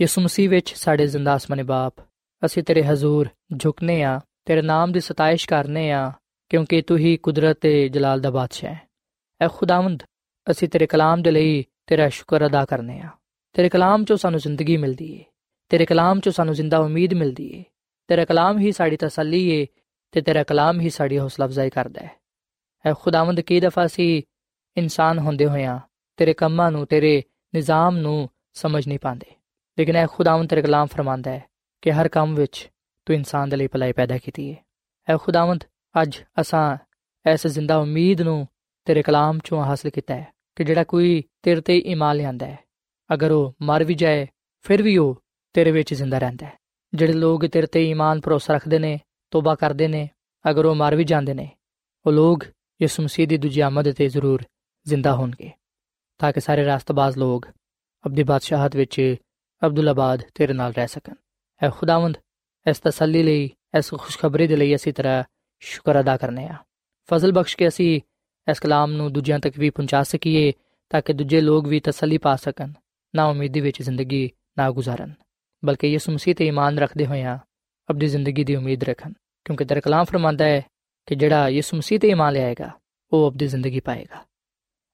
ਯਿਸੂ 0.00 0.20
ਮਸੀਹ 0.20 0.50
ਵਿੱਚ 0.50 0.74
ਸਾਡੇ 0.74 1.06
ਜ਼ਿੰਦਾ 1.06 1.36
ਅਸਮਾਨੀ 1.36 1.62
ਬਾਪ, 1.62 1.94
ਅਸੀਂ 2.44 2.62
ਤੇਰੇ 2.62 2.84
ਹਜ਼ੂਰ 2.84 3.28
ਝੁਕਨੇ 3.60 4.02
ਆ। 4.02 4.20
ਤੇਰੇ 4.44 4.62
ਨਾਮ 4.62 4.92
ਦੀ 4.92 5.00
ਸਤਾਇਸ਼ 5.00 5.48
ਕਰਨੇ 5.48 5.92
ਆ, 5.92 6.12
ਕਿਉਂਕਿ 6.48 6.82
ਤੂੰ 6.82 6.98
ਹੀ 6.98 7.16
ਕੁਦਰਤ 7.16 7.58
ਤੇ 7.60 7.88
ਜਲਾਲ 7.88 8.20
ਦਾ 8.20 8.30
ਬਾਦਸ਼ਾਹ 8.30 8.74
ਹੈ। 8.74 8.80
ਐ 9.40 9.48
ਖੁਦਾਵੰਦ, 9.48 10.02
ਅਸੀਂ 10.50 10.68
ਤੇਰੇ 10.68 10.86
ਕਲਾਮ 10.86 11.22
ਦੇ 11.22 11.30
ਲਈ 11.30 11.64
ਤੇਰਾ 11.86 12.08
ਸ਼ੁਕਰ 12.08 12.46
ਅਦਾ 12.46 12.64
ਕਰਨੇ 12.64 13.00
ਆ। 13.00 13.08
ਤੇਰੇ 13.52 13.68
ਕਲਾਮ 13.68 14.04
ਚੋਂ 14.04 14.16
ਸਾਨੂੰ 14.16 14.40
ਜ਼ਿੰਦਗੀ 14.40 14.76
ਮਿਲਦੀ 14.76 15.12
ਏ। 15.12 15.24
ਤੇਰੇ 15.68 15.86
ਕਲਾਮ 15.86 16.18
'ਚੋਂ 16.18 16.32
ਸਾਨੂੰ 16.32 16.54
ਜ਼ਿੰਦਾ 16.54 16.78
ਉਮੀਦ 16.78 17.14
ਮਿਲਦੀ 17.14 17.58
ਏ। 17.58 17.64
ਤੇਰਾ 18.08 18.24
ਕਲਾਮ 18.24 18.58
ਹੀ 18.58 18.72
ਸਾਡੀ 18.72 18.96
ਤਸੱਲੀ 18.96 19.50
ਏ 19.50 19.66
ਤੇ 20.12 20.20
ਤੇਰਾ 20.20 20.42
ਕਲਾਮ 20.42 20.80
ਹੀ 20.80 20.90
ਸਾਡੀ 20.90 21.18
ਹੌਸਲਾ 21.18 21.46
ਅਫਜ਼ਾਈ 21.46 21.70
ਕਰਦਾ 21.70 22.02
ਹੈ। 22.04 22.10
ਐ 22.86 22.92
ਖੁਦਾਵੰਦ, 23.00 23.40
ਕੀ 23.40 23.60
ਦਫਾ 23.60 23.86
ਸੀ 23.86 24.22
ਇਨਸਾਨ 24.76 25.18
ਹੁੰਦੇ 25.18 25.46
ਹੋਇਆਂ 25.46 25.78
ਤੇਰੇ 26.16 26.34
ਕੰਮਾਂ 26.34 26.70
ਨੂੰ, 26.70 26.86
ਤੇਰੇ 26.86 27.22
ਨਿਜ਼ਾਮ 27.54 27.96
ਨੂੰ 27.96 28.28
ਸਮਝ 28.52 28.88
ਨਹੀਂ 28.88 28.98
ਪਾਉਂਦੇ। 28.98 29.34
ਲੇਕਿਨ 29.78 29.96
ਐ 29.96 30.06
ਖੁਦਾਵੰਦ 30.06 30.50
ਤੇਰੇ 30.50 30.62
ਕਲਾਮ 30.62 30.86
ਫਰਮਾਂਦਾ 30.86 31.30
ਹੈ 31.30 31.44
ਕਿ 31.82 31.92
ਹਰ 31.92 32.08
ਕੰਮ 32.08 32.34
ਵਿੱਚ 32.34 32.70
ਤੂੰ 33.06 33.16
ਇਨਸਾਨ 33.16 33.48
ਦੇ 33.48 33.56
ਲਈ 33.56 33.66
ਭਲਾਈ 33.66 33.92
ਪੈਦਾ 33.92 34.18
ਕੀਤੀ 34.18 34.52
ਹੈ 34.52 34.64
ਐ 35.08 35.16
ਖੁਦਾਵੰਦ, 35.16 35.64
ਅੱਜ 36.02 36.22
ਅਸਾਂ 36.40 36.76
ਐਸ 37.26 37.46
ਜ਼ਿੰਦਾ 37.46 37.76
ਉਮੀਦ 37.76 38.22
ਨੂੰ 38.22 38.48
ਤੇਰੇ 38.84 39.02
ਕਲਾਮ 39.02 39.38
ਚੋਂ 39.44 39.64
ਹਾਸਲ 39.64 39.90
ਕੀਤਾ 39.90 40.14
ਹੈ 40.14 40.32
ਕਿ 40.56 40.64
ਜਿਹੜਾ 40.64 40.84
ਕੋਈ 40.84 41.22
ਤੇਰੇ 41.42 41.60
ਤੇ 41.60 41.78
ਈਮਾਨ 41.78 42.16
ਲਿਆਂਦਾ 42.16 42.46
ਹੈ, 42.46 42.58
ਅਗਰ 43.14 43.30
ਉਹ 43.30 43.54
ਮਰ 43.62 43.84
ਵੀ 43.84 43.94
ਜਾਏ, 43.94 44.26
ਫਿਰ 44.60 44.82
ਵੀ 44.82 44.96
ਉਹ 44.98 45.22
ਤੇਰੇ 45.52 45.70
ਵਿੱਚ 45.70 45.94
ਜ਼ਿੰਦਾ 45.94 46.18
ਰਹਿੰਦਾ 46.18 46.46
ਹੈ। 46.46 46.58
ਜਿਹੜੇ 46.94 47.12
ਲੋਕ 47.12 47.46
ਤੇਰੇ 47.46 47.66
ਤੇ 47.66 47.90
ਈਮਾਨ 47.90 48.20
ਭਰੋਸਾ 48.20 48.54
ਰੱਖਦੇ 48.54 48.78
ਨੇ, 48.78 49.00
ਤੋਬਾ 49.30 49.54
ਕਰਦੇ 49.54 49.88
ਨੇ, 49.88 50.10
ਅਗਰ 50.50 50.64
ਉਹ 50.64 50.74
ਮਰ 50.74 50.96
ਵੀ 50.96 51.04
ਜਾਂਦੇ 51.04 51.34
ਨੇ, 51.34 51.50
ਉਹ 52.06 52.12
ਲੋਕ 52.12 52.44
ਯਿਸੂ 52.82 53.02
ਮਸੀਹ 53.02 53.28
ਦੀ 53.28 53.36
ਦੂਜੀ 53.36 53.60
ਆਮਦ 53.60 53.92
ਤੇ 53.92 54.08
ਜ਼ਰੂਰ 54.08 54.42
ਜ਼ਿੰਦਾ 54.86 55.14
ਹੋਣਗੇ। 55.14 55.50
ਤਾਂ 56.18 56.32
ਕਿ 56.32 56.40
ਸਾਰੇ 56.40 56.64
ਰਾਸਤਬਾਜ਼ 56.64 57.18
ਲੋਕ 57.18 57.46
ਅਬਦੀ 58.06 58.22
ਬਾਦਸ਼ਾਹਤ 58.22 58.76
ਵਿੱਚ 58.76 59.16
ਅਬਦੁੱਲਾਬਾਦ 59.66 60.22
ਤੇਰੇ 60.34 60.52
ਨਾਲ 60.52 60.72
ਰਹਿ 60.72 60.88
ਸਕਣ। 60.88 61.14
ਐ 61.62 61.70
ਖੁਦਾਵੰਦ 61.70 62.16
ਇਸ 62.66 62.78
ਤਸੱਲੀ 62.78 63.22
ਲਈ, 63.22 63.50
ਇਸ 63.78 63.90
ਖੁਸ਼ਖਬਰੀ 63.90 64.46
ਦੇ 64.46 64.56
ਲਈ 64.56 64.74
ਅਸੀਂ 64.74 64.92
ਤੇਰਾ 64.92 65.22
ਸ਼ੁਕਰ 65.62 66.00
ਅਦਾ 66.00 66.16
ਕਰਨੇ 66.16 66.46
ਆ। 66.46 66.56
ਫਜ਼ਲ 67.08 67.32
ਬਖਸ਼ 67.32 67.56
ਕੇ 67.56 67.68
ਅਸੀਂ 67.68 68.00
ਇਸ 68.50 68.60
ਕਲਾਮ 68.60 68.92
ਨੂੰ 68.92 69.12
ਦੂਜਿਆਂ 69.12 69.38
ਤੱਕ 69.38 69.58
ਵੀ 69.58 69.70
ਪਹੁੰਚਾ 69.70 70.02
ਸਕੀਏ 70.02 70.52
ਤਾਂ 70.90 71.00
ਕਿ 71.02 71.12
ਦੂਜੇ 71.12 71.40
ਲੋਕ 71.40 71.66
ਵੀ 71.68 71.80
ਤਸੱਲੀ 71.80 72.18
ਪਾ 72.18 72.34
ਸਕਣ, 72.36 72.72
ਨਾ 73.14 73.24
ਉਮੀਦੀ 73.24 73.60
ਵਿੱਚ 73.60 73.82
ਜ਼ਿੰਦਗੀ 73.82 74.30
ਨਾ 74.58 74.70
ਗੁਜ਼ਾਰਨ। 74.70 75.12
ਬਲਕਿ 75.64 75.88
ਯਿਸੂ 75.88 76.12
ਮਸੀਹ 76.12 76.34
ਤੇ 76.34 76.46
ਈਮਾਨ 76.46 76.78
ਰੱਖਦੇ 76.78 77.06
ਹੋਇਆਂ 77.06 77.38
ਆਪਣੀ 77.88 78.06
ਜ਼ਿੰਦਗੀ 78.06 78.44
ਦੀ 78.44 78.56
ਉਮੀਦ 78.56 78.84
ਰੱਖਣ, 78.84 79.12
ਕਿਉਂਕਿ 79.44 79.64
ਤੇਰਾ 79.64 79.80
ਕਲਾਮ 79.80 80.04
ਫਰਮਾਂਦਾ 80.04 80.44
ਹੈ 80.44 80.60
ਕਿ 81.08 81.14
ਜਿਹੜਾ 81.14 81.48
ਯਿਸੂ 81.48 81.76
ਮਸੀਹ 81.76 82.00
ਤੇ 82.00 82.08
ਈਮਾਨ 82.08 82.32
ਲਿਆਏਗਾ, 82.32 82.70
ਉਹ 83.12 83.26
ਆਪਣੀ 83.26 83.46
ਜ਼ਿੰਦਗੀ 83.46 83.80
ਪਾਏਗਾ। 83.80 84.24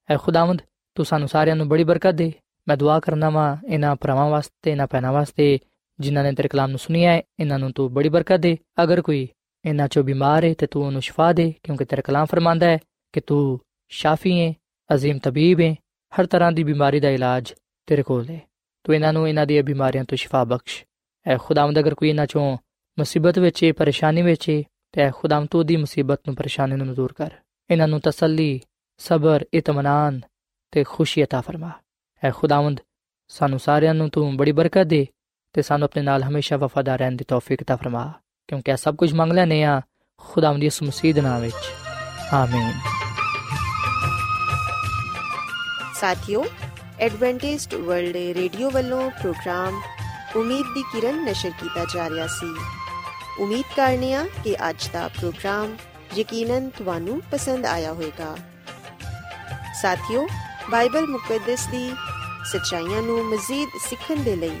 ਐ 0.09 0.17
ਖੁਦਾਵੰਦ, 0.17 0.61
ਤੂੰ 0.95 1.05
ਸਾਨੂੰ 1.05 1.27
ਸਾਰਿਆਂ 1.27 1.55
ਨੂੰ 1.55 1.67
ਬੜੀ 1.69 1.83
ਬਰਕਤ 1.83 2.13
ਦੇ। 2.13 2.31
ਮੈਂ 2.67 2.77
ਦੁਆ 2.77 2.99
ਕਰਨਾ 2.99 3.29
ਵਾਂ 3.29 3.57
ਇਹਨਾਂ 3.67 3.95
ਭਰਾਵਾਂ 3.95 4.29
ਵਾਸਤੇ, 4.29 4.71
ਇਹਨਾਂ 4.71 4.87
ਭੈਣਾਂ 4.87 5.13
ਵਾਸਤੇ 5.13 5.59
ਜਿਨ੍ਹਾਂ 6.00 6.24
ਨੇ 6.24 6.32
ਤੇਰੇ 6.32 6.48
ਕਲਾਮ 6.48 6.70
ਨੂੰ 6.70 6.78
ਸੁਨਿਆ 6.78 7.12
ਹੈ 7.12 7.22
ਇਹਨਾਂ 7.40 7.58
ਨੂੰ 7.58 7.72
ਤੂੰ 7.72 7.92
ਬੜੀ 7.92 8.08
ਬਰਕਤ 8.08 8.40
ਦੇ 8.40 8.56
ਅਗਰ 8.82 9.00
ਕੋਈ 9.00 9.26
ਇਹਨਾਂ 9.64 9.88
ਚੋਂ 9.88 10.02
ਬਿਮਾਰ 10.04 10.44
ਹੈ 10.44 10.54
ਤੇ 10.54 10.66
ਤੂੰ 10.66 10.84
ਉਹਨੂੰ 10.86 11.02
ਸ਼ਿਫਾ 11.02 11.32
ਦੇ 11.32 11.52
ਕਿਉਂਕਿ 11.62 11.84
ਤੇਰਾ 11.84 12.02
ਕਲਾਮ 12.02 12.26
ਫਰਮਾਂਦਾ 12.26 12.66
ਹੈ 12.66 12.78
ਕਿ 13.12 13.20
ਤੂੰ 13.20 13.58
ਸ਼ਾਫੀ 13.92 14.40
ਹੈ 14.40 14.52
ਅਜ਼ੀਮ 14.90 15.18
ਤਬੀਬ 15.18 15.60
ਹੈ 15.60 15.74
ਹਰ 16.12 16.26
ਤਰ੍ਹਾਂ 16.26 16.52
ਦੀ 16.52 16.64
ਬਿਮਾਰੀ 16.64 17.00
ਦਾ 17.00 17.10
ਇਲਾਜ 17.10 17.54
ਤੇਰੇ 17.88 18.02
ਕੋਲ 18.02 18.30
ਹੈ 18.30 18.40
ਤੂੰ 18.84 18.94
ਇਹਨਾਂ 18.94 19.12
ਨੂੰ 19.12 19.28
ਇਹਨਾਂ 19.28 19.46
ਦੀਆਂ 19.46 19.62
ਬਿਮਾਰੀਆਂ 19.62 20.04
ਤੋਂ 20.04 20.16
ਸ਼ਿਫਾ 20.16 20.44
ਬਖਸ਼ 20.44 20.84
ਐ 21.26 21.36
ਖੁਦਾਵੰਦ 21.36 21.78
ਅਗਰ 21.78 21.94
ਕੋਈ 21.94 22.08
ਇਹਨਾਂ 22.08 22.26
ਚੋਂ 22.26 22.56
ਮੁਸੀਬਤ 22.98 23.38
ਵਿੱਚ 23.38 23.64
ਹੈ 23.64 23.72
ਪਰੇਸ਼ਾਨੀ 23.72 24.22
ਵਿੱਚ 24.22 24.50
ਹੈ 24.50 24.62
ਤੇ 24.92 25.10
ਖੁਦਾਮ 25.10 25.46
ਤੂੰ 25.46 25.66
ਦੀ 25.66 25.76
ਮੁਸੀਬਤ 25.76 26.20
ਨੂੰ 26.26 26.36
ਪਰੇਸ਼ਾਨੀ 26.36 26.76
ਨੂੰ 26.76 26.94
ਦੂਰ 26.94 27.12
ਕਰ 27.12 27.30
ਇਹਨਾਂ 27.70 27.88
ਨੂੰ 27.88 28.00
ਤਸੱਲੀ 28.00 28.60
ਸਬਰ 29.00 29.44
ਇਤਮਾਨਾਨ 29.54 30.20
ਤੇ 30.72 30.84
ਖੁਸ਼ੀ 30.84 31.22
عطا 31.22 31.40
ਫਰਮਾ 31.42 31.70
ਐ 32.22 32.30
ਖੁਦਾਵੰਦ 32.30 32.80
ਸਾਨੂੰ 33.30 33.58
ਸਾਰਿਆਂ 33.58 33.94
ਨੂੰ 33.94 34.08
ਤੂੰ 34.10 34.36
ਬੜੀ 34.36 34.52
ਬਰਕਤ 34.52 34.86
ਦੇ 34.86 35.06
ਤੇ 35.54 35.62
ਸਾਨੂੰ 35.62 35.84
ਆਪਣੇ 35.84 36.02
ਨਾਲ 36.02 36.22
ਹਮੇਸ਼ਾ 36.22 36.56
ਵਫਾਦਾਰ 36.56 36.98
ਰਹਿਣ 36.98 37.16
ਦੀ 37.16 37.24
ਤੌਫੀਕ 37.28 37.62
عطا 37.62 37.76
ਫਰਮਾ 37.76 38.12
ਕਿਉਂਕਿ 38.48 38.70
ਇਹ 38.70 38.76
ਸਭ 38.76 38.96
ਕੁਝ 38.96 39.12
ਮੰਗ 39.14 39.32
ਲੈਨੇ 39.32 39.62
ਆ 39.64 39.80
ਖੁਦਾਵੰਦ 40.20 40.62
ਯਿਸੂ 40.62 40.86
ਮਸੀਹ 40.86 41.14
ਦੇ 41.14 41.20
ਨਾਮ 41.20 41.40
ਵਿੱਚ 41.40 41.54
ਆਮੀਨ 42.32 42.72
ਸਾਥਿਓ 45.94 46.44
ਐਡਵੈਂਟਿਸਟ 47.00 47.74
ਵਰਲਡ 47.74 48.16
ਰੇਡੀਓ 48.36 48.70
ਵੱਲੋਂ 48.70 49.10
ਪ੍ਰੋਗਰਾਮ 49.10 49.80
ਉਮੀਦ 50.36 50.74
ਦੀ 50.74 50.82
ਕਿਰਨ 50.92 51.24
ਨਸ਼ਰ 51.24 51.50
ਕੀਤਾ 51.50 51.84
ਜਾ 51.94 52.08
ਰਿਹਾ 52.10 52.26
ਸੀ 52.26 52.54
ਉਮੀਦ 53.40 53.64
ਕਰਨੇ 53.76 54.12
ਆ 54.14 54.24
ਕਿ 54.44 54.56
ਅੱਜ 54.68 54.88
ਦਾ 54.92 55.08
ਪ੍ਰੋਗਰਾਮ 55.08 55.76
ਯਕੀਨਨ 56.16 56.68
ਤੁਹਾਨੂੰ 56.68 57.20
ਪਸੰਦ 57.30 57.66
ਆਇਆ 57.66 57.92
ਹੋਵੇਗਾ 57.92 58.36
ਸਾਥਿਓ 59.82 60.26
ਬਾਈਬਲ 60.70 61.06
ਮੁਕੱਦਸ 61.06 61.66
ਦੀ 61.66 61.90
ਸੱਚਾਈਆਂ 62.52 63.02
ਨੂੰ 63.02 63.24
ਮਜ਼ੀਦ 63.24 63.68
ਸਿੱਖਣ 63.88 64.22
ਦੇ 64.22 64.36
ਲਈ 64.36 64.60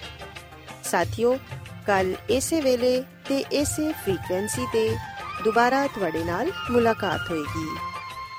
ਸਾਥਿਓ, 0.91 1.37
ਕੱਲ 1.87 2.15
ਇਸੇ 2.29 2.61
ਵੇਲੇ 2.61 3.03
ਤੇ 3.29 3.37
ਇਸੇ 3.51 3.91
ਫ੍ਰੀਕਵੈਂਸੀ 3.91 4.65
ਤੇ 4.73 4.97
ਦੁਬਾਰਾ 5.43 5.87
ਤੁਹਾਡੇ 5.87 6.23
ਨਾਲ 6.23 6.51
ਮੁਲਾਕਾਤ 6.71 7.31
ਹੋਏਗੀ। 7.31 7.67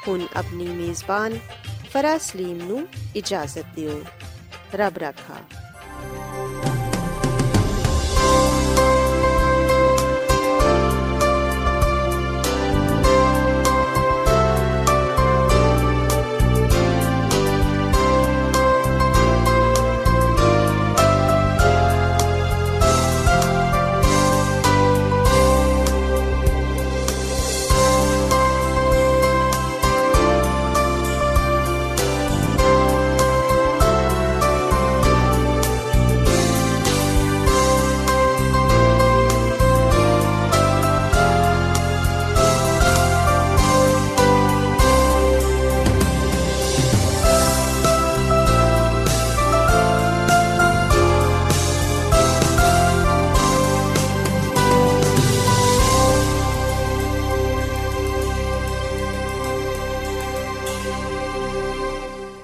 ਹੁਣ 0.09 0.27
ਆਪਣੀ 0.37 0.67
ਮੇਜ਼ਬਾਨ 0.69 1.39
ਫਰਾਜ਼ 1.93 2.23
ਸਲੀਮ 2.23 2.57
ਨੂੰ 2.57 2.89
ਇਜਾਜ਼ਤ 3.17 3.67
ਦਿਓ। 3.77 4.03
ਰੱਬ 4.75 4.99
ਰਾਖਾ। 4.99 5.35